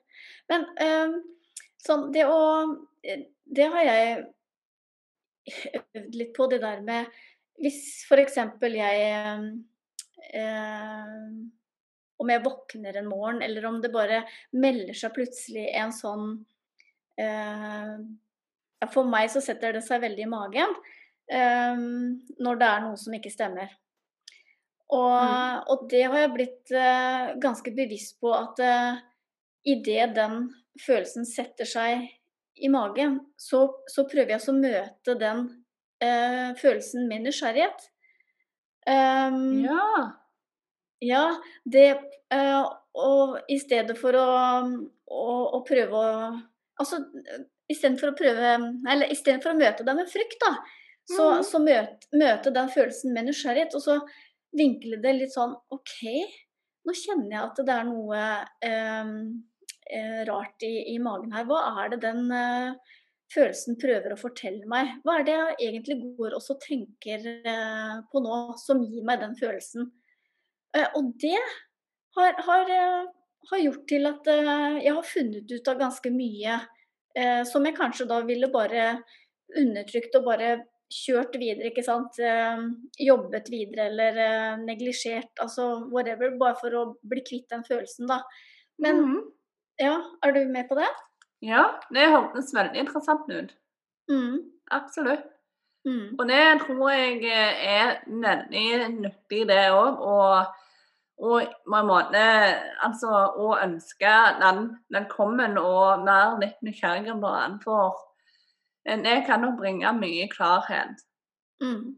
Men 0.51 0.67
eh, 0.81 1.17
sånn 1.85 2.11
det 2.15 2.25
å 2.31 2.41
Det 3.45 3.67
har 3.75 3.85
jeg 3.85 4.23
øvd 5.99 6.17
litt 6.17 6.33
på, 6.37 6.47
det 6.49 6.63
der 6.63 6.81
med 6.87 7.11
Hvis 7.61 8.05
f.eks. 8.09 8.39
jeg 8.39 9.03
eh, 10.33 11.23
Om 12.23 12.33
jeg 12.33 12.45
våkner 12.47 13.01
en 13.01 13.11
morgen, 13.11 13.43
eller 13.43 13.67
om 13.69 13.81
det 13.83 13.93
bare 13.93 14.23
melder 14.53 14.97
seg 14.97 15.15
plutselig 15.17 15.67
en 15.75 15.93
sånn 15.93 16.29
eh, 17.21 17.97
For 18.95 19.09
meg 19.09 19.33
så 19.35 19.43
setter 19.45 19.77
det 19.77 19.85
seg 19.87 20.05
veldig 20.07 20.25
i 20.25 20.31
magen 20.31 20.79
eh, 20.79 21.04
når 21.33 22.59
det 22.61 22.67
er 22.69 22.83
noe 22.85 22.99
som 23.01 23.15
ikke 23.17 23.33
stemmer. 23.33 23.71
Og, 24.93 25.25
Mm. 25.25 25.63
og 25.73 25.87
det 25.91 26.03
har 26.05 26.19
jeg 26.19 26.33
blitt 26.35 26.73
eh, 26.77 27.35
ganske 27.41 27.73
bevisst 27.75 28.19
på 28.21 28.31
at 28.37 28.61
uh, 28.61 28.99
idet 29.65 30.13
den 30.15 30.51
følelsen 30.85 31.25
setter 31.27 31.65
seg 31.65 32.05
i 32.55 32.69
magen, 32.69 33.17
så, 33.41 33.65
så 33.91 34.05
prøver 34.07 34.37
jeg 34.37 34.45
å 34.45 34.55
møte 34.55 35.17
den 35.19 35.41
uh, 36.05 36.53
følelsen 36.61 37.09
med 37.09 37.25
nysgjerrighet. 37.25 37.89
Um, 38.87 39.65
Ja. 39.65 40.13
ja, 41.01 41.25
det 41.65 41.87
uh, 42.35 42.69
Og 42.95 43.39
i 43.49 43.57
stedet 43.59 43.97
for 43.97 44.13
å, 44.13 44.27
å, 45.09 45.25
å 45.57 45.63
prøve 45.65 45.97
å 45.97 46.27
Altså 46.77 46.99
istedenfor 47.73 48.11
å 48.11 48.17
prøve 48.19 48.51
Eller 48.93 49.09
istedenfor 49.09 49.55
å 49.55 49.57
møte 49.57 49.87
deg 49.89 49.97
med 49.97 50.11
frykt, 50.13 50.37
da, 50.45 50.53
så, 51.09 51.27
mm. 51.37 51.45
så 51.47 51.61
møte, 51.63 52.09
møte 52.17 52.53
den 52.55 52.71
følelsen 52.73 53.15
med 53.17 53.29
nysgjerrighet. 53.29 53.77
Og 53.77 53.85
så 53.85 53.99
vinkle 54.57 55.01
det 55.03 55.17
litt 55.19 55.35
sånn 55.35 55.55
OK, 55.75 55.99
nå 56.85 56.95
kjenner 56.97 57.33
jeg 57.33 57.43
at 57.43 57.63
det 57.67 57.75
er 57.75 57.89
noe 57.89 58.21
eh, 58.69 59.15
eh, 59.91 60.21
rart 60.29 60.67
i, 60.67 60.75
i 60.95 60.99
magen 61.03 61.35
her. 61.35 61.49
Hva 61.49 61.63
er 61.83 61.95
det 61.95 62.01
den 62.05 62.29
eh, 62.35 62.95
følelsen 63.35 63.79
prøver 63.81 64.15
å 64.15 64.21
fortelle 64.21 64.69
meg? 64.71 64.97
Hva 65.05 65.19
er 65.19 65.29
det 65.29 65.37
jeg 65.37 65.71
egentlig 65.71 65.99
går 66.21 66.37
og 66.39 66.49
tenker 66.63 67.29
eh, 67.35 68.01
på 68.11 68.25
nå, 68.25 68.41
som 68.61 68.83
gir 68.85 69.07
meg 69.07 69.23
den 69.25 69.37
følelsen? 69.41 69.91
Eh, 70.77 70.89
og 70.99 71.15
det 71.23 71.39
har, 72.17 72.39
har, 72.47 72.71
eh, 72.71 73.11
har 73.51 73.65
gjort 73.65 73.89
til 73.91 74.11
at 74.11 74.31
eh, 74.31 74.79
jeg 74.85 74.95
har 74.95 75.09
funnet 75.09 75.57
ut 75.57 75.73
av 75.73 75.81
ganske 75.81 76.15
mye 76.15 76.61
eh, 77.17 77.43
som 77.49 77.67
jeg 77.67 77.79
kanskje 77.79 78.09
da 78.11 78.21
ville 78.27 78.53
bare 78.53 78.95
undertrykt 79.61 80.17
og 80.19 80.29
bare 80.29 80.55
kjørt 80.93 81.35
videre, 81.41 81.71
ikke 81.71 81.85
sant. 81.85 82.19
Eh, 82.19 82.65
jobbet 83.07 83.49
videre 83.51 83.89
eller 83.91 84.19
eh, 84.25 84.57
neglisjert, 84.65 85.33
altså 85.41 85.89
whatever. 85.91 86.31
Bare 86.39 86.57
for 86.61 86.71
å 86.71 86.85
bli 87.03 87.23
kvitt 87.27 87.49
den 87.51 87.65
følelsen, 87.65 88.07
da. 88.11 88.21
Men 88.79 89.01
Mhm. 89.03 89.21
ja, 89.81 90.01
er 90.23 90.33
du 90.33 90.45
med 90.47 90.69
på 90.69 90.75
det? 90.77 90.89
Ja, 91.43 91.79
det 91.93 92.09
hørtes 92.11 92.55
veldig 92.55 92.77
interessant 92.81 93.29
ut. 93.31 93.55
Mm. 94.11 94.39
Absolutt. 94.71 95.25
Mm. 95.87 96.15
Og 96.19 96.29
det 96.29 96.61
tror 96.63 96.91
jeg 96.91 97.25
er 97.29 97.99
veldig 98.09 99.01
nyttig, 99.03 99.47
det 99.49 99.69
òg. 99.71 99.99
Og, 100.01 100.47
og 101.19 101.43
på 101.69 101.77
en 101.77 101.87
måte 101.87 102.23
altså 102.83 103.11
å 103.37 103.59
ønske 103.63 104.15
den 104.41 104.79
velkommen 104.91 105.59
og 105.59 106.07
være 106.07 106.41
litt 106.41 106.63
nysgjerrig 106.65 107.13
på 107.21 107.35
den. 107.37 107.59
For 107.61 107.93
det 108.85 109.19
kan 109.27 109.45
jo 109.47 109.55
bringe 109.59 109.93
mye 109.97 110.29
klarhet. 110.33 111.01
Mm. 111.63 111.95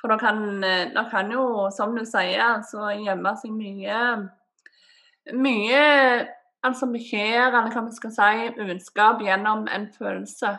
For 0.00 0.12
det 0.12 0.20
kan, 0.20 0.60
det 0.62 1.04
kan 1.10 1.30
jo, 1.32 1.68
som 1.74 1.96
du 1.96 2.04
sier, 2.08 2.40
altså 2.44 2.90
gjemme 2.94 3.36
seg 3.40 3.54
mye 3.56 4.00
Mye 5.34 5.80
altså 6.66 6.86
beskjeder, 6.90 7.50
eller 7.50 7.74
hva 7.74 7.82
vi 7.86 7.96
skal 7.96 8.14
si, 8.14 8.48
budskap 8.58 9.22
gjennom 9.24 9.66
en 9.72 9.86
følelse. 9.94 10.56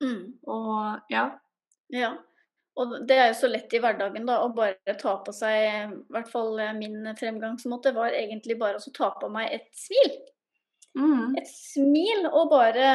Mm. 0.00 0.24
Og 0.48 1.12
ja. 1.12 1.26
Ja. 1.92 2.14
Og 2.80 2.94
det 3.08 3.16
er 3.18 3.30
jo 3.32 3.38
så 3.40 3.50
lett 3.50 3.72
i 3.74 3.80
hverdagen 3.82 4.28
da, 4.28 4.38
å 4.44 4.52
bare 4.56 4.94
ta 5.00 5.16
på 5.24 5.32
seg 5.34 5.56
I 5.66 6.12
hvert 6.14 6.28
fall 6.30 6.54
eh, 6.62 6.76
min 6.76 7.02
fremgangsmåte 7.18 7.92
var 7.96 8.14
egentlig 8.16 8.56
bare 8.60 8.78
å 8.78 8.92
ta 8.96 9.10
på 9.20 9.28
meg 9.32 9.50
et 9.58 9.68
smil. 9.76 10.14
Mm. 10.98 11.36
Et 11.38 11.46
smil 11.46 12.24
og 12.32 12.50
bare 12.50 12.86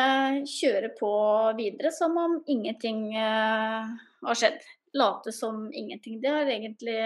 kjøre 0.50 0.92
på 0.98 1.12
videre 1.56 1.92
som 1.96 2.18
om 2.20 2.36
ingenting 2.52 3.08
uh, 3.16 3.88
har 4.26 4.40
skjedd. 4.40 4.60
Late 4.96 5.32
som 5.36 5.70
ingenting. 5.72 6.20
Det 6.24 6.32
har 6.32 6.52
egentlig 6.52 7.00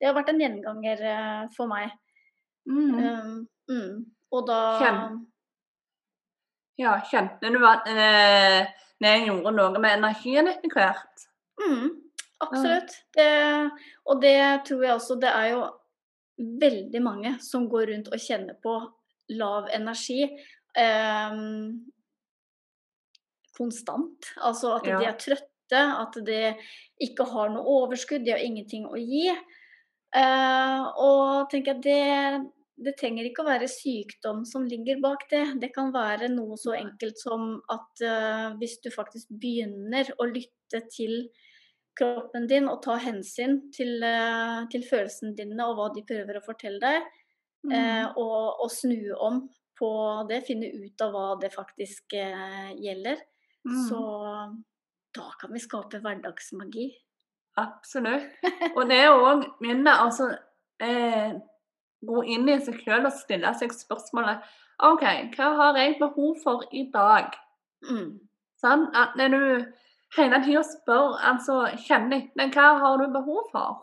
det 0.00 0.08
har 0.08 0.16
vært 0.16 0.32
en 0.32 0.40
gjenganger 0.42 1.04
uh, 1.04 1.44
for 1.56 1.70
meg. 1.70 1.92
Mm. 2.68 2.96
Um, 2.96 3.36
mm. 3.70 3.92
Og 4.34 4.48
da 4.48 4.60
Kjenn- 4.80 5.22
Ja, 6.80 6.96
kjente 7.06 7.52
du 7.54 7.60
at 7.68 7.84
det 7.86 9.12
gjorde 9.28 9.52
noe 9.54 9.78
med 9.78 10.00
energien 10.00 10.48
etter 10.50 10.72
hvert? 10.72 11.26
Mm, 11.60 11.90
absolutt. 12.42 12.96
Det, 13.14 13.30
og 14.10 14.22
det 14.24 14.38
tror 14.66 14.80
jeg 14.82 14.94
også 14.96 15.16
Det 15.22 15.30
er 15.30 15.50
jo 15.52 15.60
veldig 16.64 17.02
mange 17.04 17.36
som 17.44 17.68
går 17.70 17.92
rundt 17.92 18.10
og 18.10 18.18
kjenner 18.18 18.56
på 18.58 18.74
lav 19.32 19.68
energi 19.72 20.22
ehm, 20.76 21.68
konstant. 23.56 24.32
Altså 24.42 24.74
at 24.78 24.88
de 24.88 25.08
er 25.08 25.18
trøtte, 25.20 25.80
at 25.80 26.18
de 26.26 26.40
ikke 27.02 27.26
har 27.30 27.54
noe 27.54 27.64
overskudd, 27.84 28.26
de 28.26 28.34
har 28.34 28.42
ingenting 28.44 28.88
å 28.90 29.00
gi. 29.00 29.30
Eh, 30.14 30.82
og 31.02 31.48
tenker 31.50 31.74
jeg 31.74 31.86
det 31.86 32.50
det 32.74 32.96
trenger 32.98 33.28
ikke 33.28 33.44
å 33.44 33.46
være 33.46 33.70
sykdom 33.70 34.42
som 34.48 34.64
ligger 34.66 34.98
bak 35.02 35.28
det. 35.30 35.44
Det 35.62 35.70
kan 35.74 35.92
være 35.94 36.30
noe 36.32 36.56
så 36.58 36.74
enkelt 36.74 37.20
som 37.20 37.58
at 37.70 38.02
eh, 38.02 38.48
hvis 38.58 38.80
du 38.82 38.90
faktisk 38.94 39.30
begynner 39.30 40.10
å 40.18 40.26
lytte 40.26 40.82
til 40.90 41.28
kroppen 41.94 42.48
din 42.50 42.66
og 42.66 42.80
ta 42.82 42.96
hensyn 42.98 43.60
til, 43.74 44.02
eh, 44.02 44.64
til 44.72 44.86
følelsene 44.88 45.36
dine 45.38 45.68
og 45.68 45.78
hva 45.78 45.90
de 45.94 46.02
prøver 46.08 46.40
å 46.40 46.44
fortelle 46.44 46.82
deg, 46.82 47.06
Mm. 47.64 47.72
eh, 47.72 48.06
og, 48.20 48.60
og 48.64 48.70
snu 48.70 49.14
om 49.18 49.42
på 49.78 49.88
det, 50.28 50.42
finne 50.46 50.68
ut 50.70 51.00
av 51.02 51.14
hva 51.14 51.26
det 51.40 51.52
faktisk 51.54 52.12
eh, 52.18 52.74
gjelder, 52.78 53.22
Mm. 53.64 53.78
så 53.88 54.00
da 55.16 55.22
kan 55.40 55.52
vi 55.54 55.58
skape 55.62 55.96
hverdagsmagi. 56.04 56.90
Absolutt. 57.56 58.26
Og 58.76 58.82
det 58.90 58.98
er 58.98 59.14
òg 59.14 59.46
minne 59.64 59.92
altså 60.02 60.26
eh, 60.84 61.32
Gå 62.04 62.24
inn 62.28 62.48
i 62.52 62.58
seg 62.60 62.76
sjøl 62.82 63.06
og 63.08 63.14
stille 63.16 63.54
seg 63.56 63.72
spørsmålet 63.72 64.42
OK, 64.84 65.04
hva 65.36 65.48
har 65.62 65.78
jeg 65.80 65.94
behov 66.00 66.34
for 66.42 66.66
i 66.76 66.82
dag? 66.92 67.32
Mm. 67.88 68.18
Sånn 68.60 68.84
at 68.92 69.14
når 69.16 69.32
du 69.32 69.72
hele 70.18 70.40
tida 70.44 70.64
spør, 70.66 71.14
altså 71.30 71.62
kjenner 71.86 72.26
etter 72.26 72.50
hva 72.52 72.74
har 72.82 72.98
du 73.00 73.06
behov 73.14 73.48
for? 73.54 73.80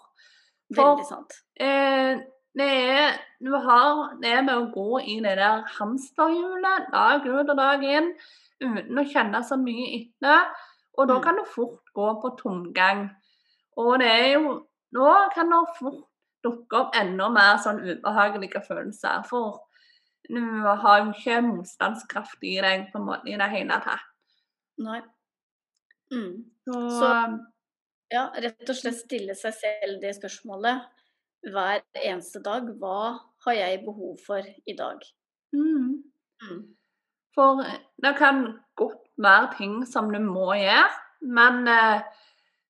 Veldig 0.77 1.07
sant. 1.09 1.39
Eh, 1.57 2.19
det 2.57 2.67
er 2.67 3.17
Du 3.41 3.51
har 3.57 4.15
det 4.21 4.35
med 4.45 4.53
å 4.55 4.71
gå 4.73 4.99
i 5.01 5.19
det 5.23 5.35
der 5.39 5.63
hamsterhjulet 5.79 6.91
dag 6.91 7.25
ut 7.25 7.49
og 7.49 7.57
dag 7.57 7.83
inn 7.83 8.11
uten 8.61 8.99
å 9.01 9.05
kjenne 9.09 9.41
så 9.43 9.57
mye 9.57 9.87
etter. 9.97 10.51
Og 10.97 11.07
da 11.07 11.15
Mm. 11.17 11.23
kan 11.23 11.35
du 11.35 11.43
fort 11.45 11.81
gå 11.95 12.21
på 12.21 12.37
tomgang. 12.37 13.09
Og 13.77 13.99
det 13.99 14.07
er 14.07 14.33
jo 14.39 14.67
Nå 14.93 15.29
kan 15.33 15.49
det 15.49 15.75
fort 15.79 16.03
dukke 16.43 16.73
opp 16.75 16.95
enda 16.95 17.29
mer 17.29 17.55
sånn 17.57 17.79
ubehagelige 17.79 18.59
følelser. 18.67 19.23
For 19.25 19.61
du 20.29 20.41
har 20.67 20.99
jo 20.99 21.11
ikke 21.13 21.41
motstandskraft 21.41 22.43
i 22.43 22.59
deg 22.61 22.91
på 22.91 22.99
en 22.99 23.05
måte 23.07 23.27
i 23.31 23.37
det 23.37 23.49
hele 23.49 23.79
tatt. 23.81 24.01
Nei. 24.77 25.01
Mm. 26.13 26.43
Så, 26.67 26.89
Så- 26.99 27.45
Ja, 28.11 28.29
rett 28.35 28.69
og 28.69 28.75
slett 28.75 28.95
stille 28.99 29.33
seg 29.33 29.53
selv 29.53 30.01
det 30.01 30.13
spørsmålet 30.21 30.81
hver 31.43 31.81
eneste 31.95 32.41
dag. 32.43 32.67
Hva 32.81 33.17
har 33.45 33.57
jeg 33.57 33.83
behov 33.85 34.17
for 34.25 34.45
i 34.67 34.77
dag? 34.77 35.01
mm. 35.51 36.03
Mm. 36.41 36.61
For 37.35 37.63
det 38.03 38.15
kan 38.17 38.59
godt 38.75 39.07
være 39.17 39.53
ting 39.57 39.85
som 39.87 40.09
du 40.11 40.19
må 40.19 40.53
gjøre, 40.53 40.89
men 41.21 41.67
eh, 41.67 42.01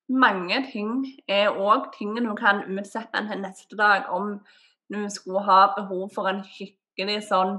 mange 0.08 0.60
ting 0.72 1.06
er 1.28 1.50
òg 1.50 1.88
ting 1.96 2.14
du 2.14 2.34
kan 2.38 2.62
utsette 2.68 3.24
til 3.28 3.42
neste 3.42 3.76
dag. 3.76 4.06
Om 4.08 4.38
du 4.92 5.08
skulle 5.10 5.42
ha 5.48 5.72
behov 5.76 6.10
for 6.14 6.28
en 6.30 6.44
skikkelig 6.44 7.22
sånn 7.30 7.56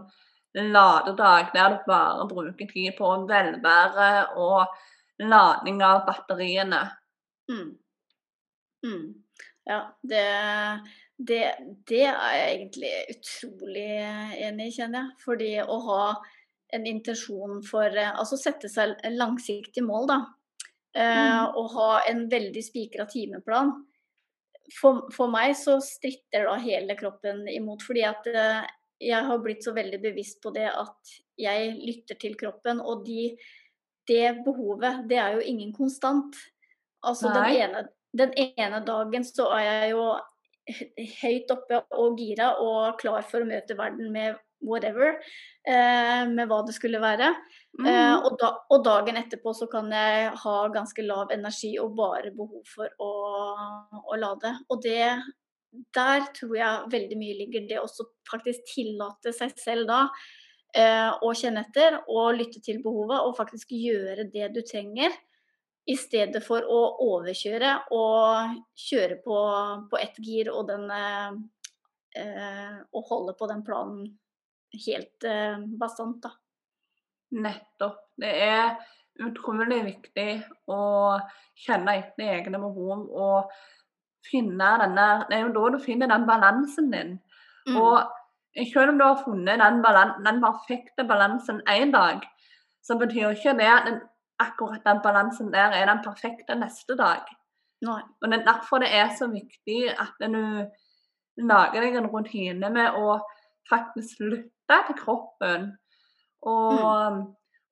ladedag 0.53 1.49
der 1.55 1.69
du 1.73 1.85
bare 1.87 2.27
bruker 2.29 2.69
tid 2.69 2.93
på 2.97 3.09
velvære 3.29 4.11
og 4.37 4.67
lading 5.19 5.81
av 5.83 6.05
batteriene. 6.07 6.83
Mm. 7.49 7.71
Mm. 8.85 9.07
Ja, 9.65 9.79
det, 10.03 10.23
det, 11.17 11.43
det 11.89 12.05
er 12.09 12.35
jeg 12.37 12.53
egentlig 12.55 12.93
utrolig 13.13 13.89
enig 14.47 14.69
i, 14.69 14.75
kjenner 14.75 14.99
jeg. 14.99 15.17
Fordi 15.23 15.51
å 15.61 15.77
ha 15.87 16.05
en 16.73 16.87
intensjon 16.89 17.59
for 17.65 17.85
eh, 17.85 18.13
Altså 18.17 18.37
sette 18.39 18.69
seg 18.71 18.95
langsiktige 19.13 19.85
mål, 19.85 20.07
da. 20.09 20.19
Eh, 20.95 21.01
Mm. 21.03 21.55
og 21.57 21.71
ha 21.73 21.89
en 22.09 22.27
veldig 22.29 22.61
spikra 22.63 23.05
timeplan. 23.09 23.71
For, 24.79 25.07
for 25.11 25.27
meg 25.27 25.55
så 25.57 25.79
stritter 25.83 26.45
da 26.47 26.55
hele 26.61 26.95
kroppen 26.95 27.47
imot. 27.49 27.81
Fordi 27.85 28.03
at 28.07 28.27
eh, 28.29 28.63
jeg 29.03 29.25
har 29.27 29.41
blitt 29.43 29.63
så 29.65 29.73
veldig 29.75 29.99
bevisst 30.01 30.41
på 30.41 30.53
det 30.55 30.69
at 30.69 31.15
jeg 31.37 31.73
lytter 31.81 32.19
til 32.21 32.37
kroppen. 32.39 32.81
Og 32.81 33.05
de, 33.05 33.33
det 34.07 34.43
behovet, 34.45 35.03
det 35.09 35.17
er 35.17 35.37
jo 35.37 35.45
ingen 35.45 35.73
konstant. 35.75 36.37
Altså 37.03 37.33
den 37.33 37.57
ene, 37.57 37.87
den 38.15 38.31
ene 38.37 38.79
dagen 38.85 39.25
så 39.27 39.49
er 39.57 39.65
jeg 39.65 39.91
jo 39.95 40.05
høyt 41.21 41.51
oppe 41.53 41.83
og 41.97 42.19
gira 42.19 42.53
og 42.63 42.97
klar 43.01 43.25
for 43.27 43.43
å 43.43 43.49
møte 43.49 43.77
verden 43.77 44.11
med 44.13 44.37
whatever. 44.63 45.17
Eh, 45.67 46.23
med 46.29 46.47
hva 46.49 46.61
det 46.67 46.75
skulle 46.77 47.01
være. 47.03 47.29
Mm. 47.79 47.87
Eh, 47.89 48.15
og, 48.15 48.37
da, 48.41 48.51
og 48.71 48.83
dagen 48.85 49.19
etterpå 49.19 49.53
så 49.57 49.67
kan 49.71 49.91
jeg 49.93 50.29
ha 50.43 50.55
ganske 50.73 51.05
lav 51.05 51.33
energi 51.35 51.73
og 51.81 51.97
bare 51.99 52.33
behov 52.35 52.63
for 52.75 52.91
å, 53.03 53.11
å 54.03 54.19
lade. 54.19 54.53
Og 54.71 54.83
det, 54.85 55.09
der 55.95 56.29
tror 56.37 56.55
jeg 56.59 56.93
veldig 56.95 57.19
mye 57.19 57.41
ligger 57.41 57.67
det 57.69 57.81
å 57.81 57.89
faktisk 58.29 58.65
tillate 58.75 59.35
seg 59.35 59.53
selv 59.59 59.89
da 59.91 60.01
eh, 60.77 61.11
å 61.11 61.33
kjenne 61.37 61.65
etter 61.67 61.99
og 62.07 62.37
lytte 62.39 62.63
til 62.63 62.81
behovet, 62.83 63.19
og 63.19 63.37
faktisk 63.39 63.75
gjøre 63.77 64.29
det 64.33 64.53
du 64.55 64.63
trenger. 64.65 65.13
I 65.83 65.95
stedet 65.99 66.39
for 66.45 66.63
å 66.63 66.81
overkjøre 67.03 67.73
og 67.91 68.53
kjøre 68.79 69.17
på, 69.25 69.39
på 69.91 69.99
ett 69.99 70.19
gir 70.23 70.51
og 70.53 70.69
den 70.69 70.85
eh, 70.93 72.77
Og 72.93 73.09
holde 73.09 73.33
på 73.35 73.49
den 73.51 73.63
planen 73.67 74.05
helt 74.85 75.27
eh, 75.27 75.59
bastant, 75.79 76.23
da. 76.23 76.31
Nettopp. 77.33 77.99
Det 78.15 78.31
er 78.45 78.75
utrolig 79.23 79.81
viktig 79.85 80.29
å 80.71 80.81
kjenne 81.65 81.97
etter 81.99 82.35
egne 82.37 82.61
behov 82.61 83.07
og 83.09 83.53
finne 84.23 84.69
denne 84.81 85.07
Det 85.29 85.37
er 85.37 85.43
jo 85.43 85.53
da 85.55 85.71
du 85.73 85.79
finner 85.83 86.09
den 86.09 86.27
balansen 86.29 86.91
din. 86.93 87.17
Mm. 87.67 87.77
Og 87.81 88.63
selv 88.71 88.93
om 88.93 88.99
du 88.99 89.05
har 89.05 89.21
funnet 89.23 89.61
den, 89.61 89.81
den 90.25 90.41
perfekte 90.43 91.05
balansen 91.09 91.61
én 91.69 91.93
dag, 91.93 92.23
så 92.83 92.97
betyr 92.99 93.33
ikke 93.33 93.57
det 93.57 93.69
at 93.69 93.87
den, 93.89 94.01
akkurat 94.41 94.83
den 94.85 95.01
balansen 95.03 95.51
der 95.53 95.75
er 95.77 95.85
den 95.89 96.03
perfekte 96.05 96.55
neste 96.55 96.97
dag. 96.97 97.27
Nei. 97.83 98.01
Og 98.21 98.31
Det 98.31 98.39
er 98.39 98.45
derfor 98.47 98.81
det 98.81 98.89
er 98.95 99.09
så 99.17 99.27
viktig 99.27 99.91
at 99.91 100.19
du 100.21 100.65
lager 101.37 101.81
deg 101.81 101.95
en 101.97 102.09
rutine 102.11 102.69
med 102.69 102.97
å 102.97 103.17
faktisk 103.69 104.21
lytte 104.21 104.79
til 104.87 104.99
kroppen. 104.99 105.71
Og, 106.43 106.79
mm. 106.79 107.19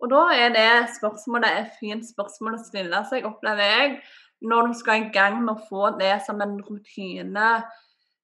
og 0.02 0.12
da 0.12 0.24
er 0.36 0.56
det 0.56 0.95
spørsmålet 0.97 1.60
et 1.60 1.78
fint 1.80 2.08
spørsmål 2.08 2.58
å 2.58 2.65
stille 2.65 3.04
seg, 3.10 3.28
opplever 3.28 3.71
jeg 3.76 3.95
når 4.41 4.67
du 4.71 4.78
skal 4.80 5.04
i 5.04 5.12
gang 5.13 5.38
med 5.43 5.54
å 5.54 5.67
få 5.69 5.91
det 6.00 6.15
som 6.26 6.41
en 6.41 6.58
rutine, 6.65 7.50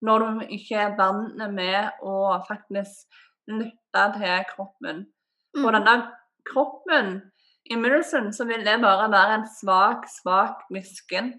når 0.02 0.26
du 0.26 0.56
ikke 0.58 0.80
er 0.82 0.96
vant 0.98 1.38
med 1.54 2.02
å 2.06 2.38
faktisk 2.48 3.20
lytte 3.48 4.06
til 4.18 4.48
kroppen. 4.50 5.06
Mm. 5.56 5.64
Og 5.64 5.74
denne 5.76 5.96
kroppen 6.48 7.12
i 7.72 7.78
Milson 7.80 8.32
så 8.34 8.46
vil 8.48 8.64
det 8.66 8.78
bare 8.84 9.10
være 9.12 9.42
en 9.42 9.48
svak, 9.52 10.08
svak 10.12 10.66
misken. 10.74 11.34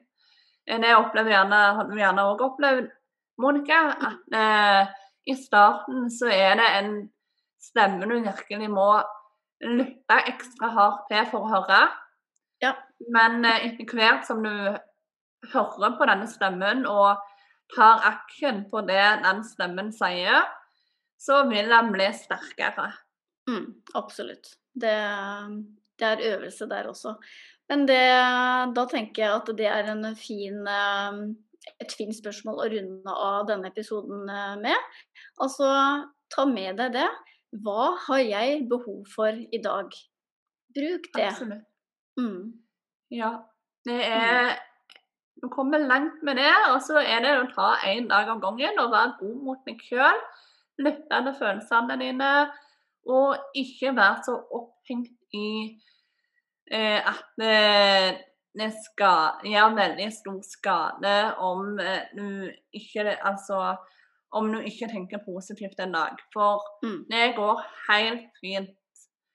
Det 0.69 0.95
opplever 0.97 1.33
gjerne, 1.33 1.61
har 1.79 1.89
vi 1.89 2.03
gjerne 2.03 2.25
òg 2.29 2.43
opplevd, 2.45 2.91
Monica, 3.39 3.79
at 3.95 4.35
eh, 4.35 4.91
i 5.31 5.37
starten 5.39 6.09
så 6.11 6.27
er 6.35 6.59
det 6.59 6.67
en 6.81 6.93
stemme 7.63 8.07
du 8.11 8.19
virkelig 8.25 8.69
må 8.73 8.89
lytte 9.63 10.19
ekstra 10.31 10.71
hardt 10.75 11.07
til 11.11 11.27
for 11.31 11.47
å 11.47 11.53
høre. 11.53 11.81
Ja. 12.63 12.75
Men 13.15 13.45
eh, 13.47 13.71
etter 13.71 13.95
hvert 13.95 14.27
som 14.27 14.43
du 14.43 14.53
hører 15.53 15.99
på 15.99 16.09
denne 16.11 16.29
stemmen 16.31 16.85
og 16.91 17.23
tar 17.75 18.05
action 18.11 18.65
på 18.71 18.83
det 18.89 19.05
den 19.23 19.45
stemmen 19.47 19.93
sier, 19.95 20.47
så 21.19 21.45
vil 21.51 21.71
den 21.71 21.93
bli 21.95 22.09
sterkere. 22.15 22.91
Mm, 23.51 23.67
absolutt. 23.99 24.55
Det, 24.75 24.99
det, 25.99 26.09
er 26.09 26.27
øvelse 26.35 26.69
der 26.71 26.89
også. 26.91 27.15
Men 27.69 27.85
det, 27.89 28.01
da 28.77 28.85
tenker 28.89 29.25
jeg 29.25 29.35
at 29.35 29.51
det 29.59 29.69
er 29.69 30.15
fin, 30.17 30.61
eh, 30.67 31.19
et 31.83 31.93
fint 31.93 32.17
spørsmål 32.17 32.63
å 32.63 32.69
runde 32.73 33.17
av 33.29 33.49
denne 33.51 33.69
episoden 33.69 34.29
eh, 34.33 34.55
med. 34.63 35.03
Altså, 35.45 35.69
ta 36.33 36.47
med 36.49 36.81
deg 36.81 36.95
det. 36.97 37.09
Hva 37.65 37.93
har 38.07 38.23
jeg 38.25 38.65
behov 38.71 39.05
for 39.13 39.33
i 39.33 39.61
dag? 39.65 39.93
Bruk 40.77 41.11
det. 41.15 41.29
Absolutt. 41.29 41.69
Mm. 42.21 42.57
Ja. 43.15 43.37
Det 43.89 44.01
er 44.05 44.57
Du 45.39 45.47
kommer 45.49 45.79
langt 45.79 46.23
med 46.27 46.35
det, 46.35 46.51
og 46.73 46.81
så 46.83 46.99
er 46.99 47.21
det 47.23 47.37
å 47.39 47.45
ta 47.53 47.69
én 47.87 48.09
dag 48.11 48.27
av 48.27 48.41
gangen 48.43 48.81
og 48.83 48.91
være 48.91 49.13
god 49.21 49.37
mot 49.47 49.61
deg 49.69 49.85
sjøl. 49.87 50.19
Lytte 50.83 51.21
til 51.27 51.37
følelsene 51.39 51.97
dine, 52.01 52.31
og 53.07 53.55
ikke 53.55 53.93
være 53.95 54.25
så 54.27 54.35
opphengt 54.59 55.15
i 55.39 55.79
at 56.77 57.45
eh, 57.45 58.17
det 58.59 58.73
skal 58.85 59.45
gjøre 59.47 59.77
veldig 59.77 60.09
stor 60.13 60.41
skade 60.45 61.15
om 61.45 61.79
eh, 61.81 62.11
du 62.17 62.51
ikke 62.75 63.17
Altså 63.17 63.77
om 64.37 64.51
du 64.53 64.59
ikke 64.61 64.91
tenker 64.91 65.25
positivt 65.25 65.79
en 65.81 65.95
dag. 65.97 66.19
For 66.35 66.61
mm. 66.85 67.07
det 67.09 67.37
går 67.37 67.63
helt 67.89 68.29
fint 68.41 68.75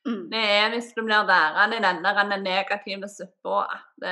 Mm. 0.04 0.26
Det 0.32 0.40
er 0.52 0.66
hvis 0.74 0.90
du 0.92 1.00
blir 1.06 1.24
værende 1.24 1.78
i 1.78 1.84
denne 1.84 2.38
negative 2.44 3.08
suppa 3.08 3.62
at 3.72 4.04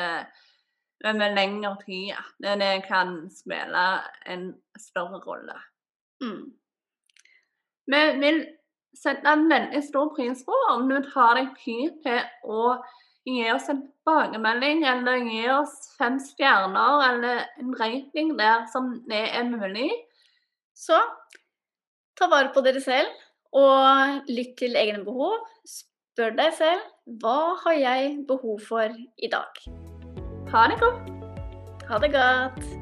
det 1.03 1.15
med 1.17 1.35
lengre 1.35 1.75
tid 1.85 2.13
at 2.15 2.59
det 2.61 2.83
kan 2.85 3.29
spille 3.33 3.83
en 4.27 4.53
større 4.79 5.19
rolle. 5.19 5.57
Mm. 6.21 6.53
Vi 7.91 8.01
vil 8.23 8.45
sette 9.03 9.33
en 9.33 9.49
veldig 9.49 9.83
stor 9.83 10.13
pris 10.15 10.43
på 10.45 10.57
om 10.69 10.89
du 10.89 10.99
tar 11.13 11.39
deg 11.39 11.53
tid 11.63 11.97
til 12.05 12.21
å 12.43 12.75
gi 13.27 13.45
oss 13.53 13.69
en 13.69 13.83
tilbakemelding, 13.85 14.85
eller 14.87 15.25
gi 15.27 15.43
oss 15.53 15.75
fem 15.97 16.19
stjerner, 16.21 17.03
eller 17.09 17.43
en 17.61 17.75
rating 17.79 18.35
der 18.39 18.65
som 18.73 18.93
det 19.09 19.27
er 19.29 19.45
mulig. 19.49 19.89
Så 20.75 20.97
ta 22.17 22.29
vare 22.31 22.53
på 22.53 22.63
dere 22.65 22.81
selv. 22.81 23.11
Og 23.51 24.29
lytt 24.31 24.55
til 24.61 24.77
egne 24.79 25.03
behov. 25.03 25.41
Spør 25.67 26.37
deg 26.37 26.53
selv 26.55 26.85
hva 27.21 27.57
har 27.65 27.75
jeg 27.75 28.13
behov 28.29 28.61
for 28.63 28.95
i 29.17 29.31
dag? 29.31 29.65
Ha 30.53 30.67
det 30.71 30.79
godt. 30.79 31.11
Ha 31.89 31.99
det 31.99 32.13
godt. 32.15 32.80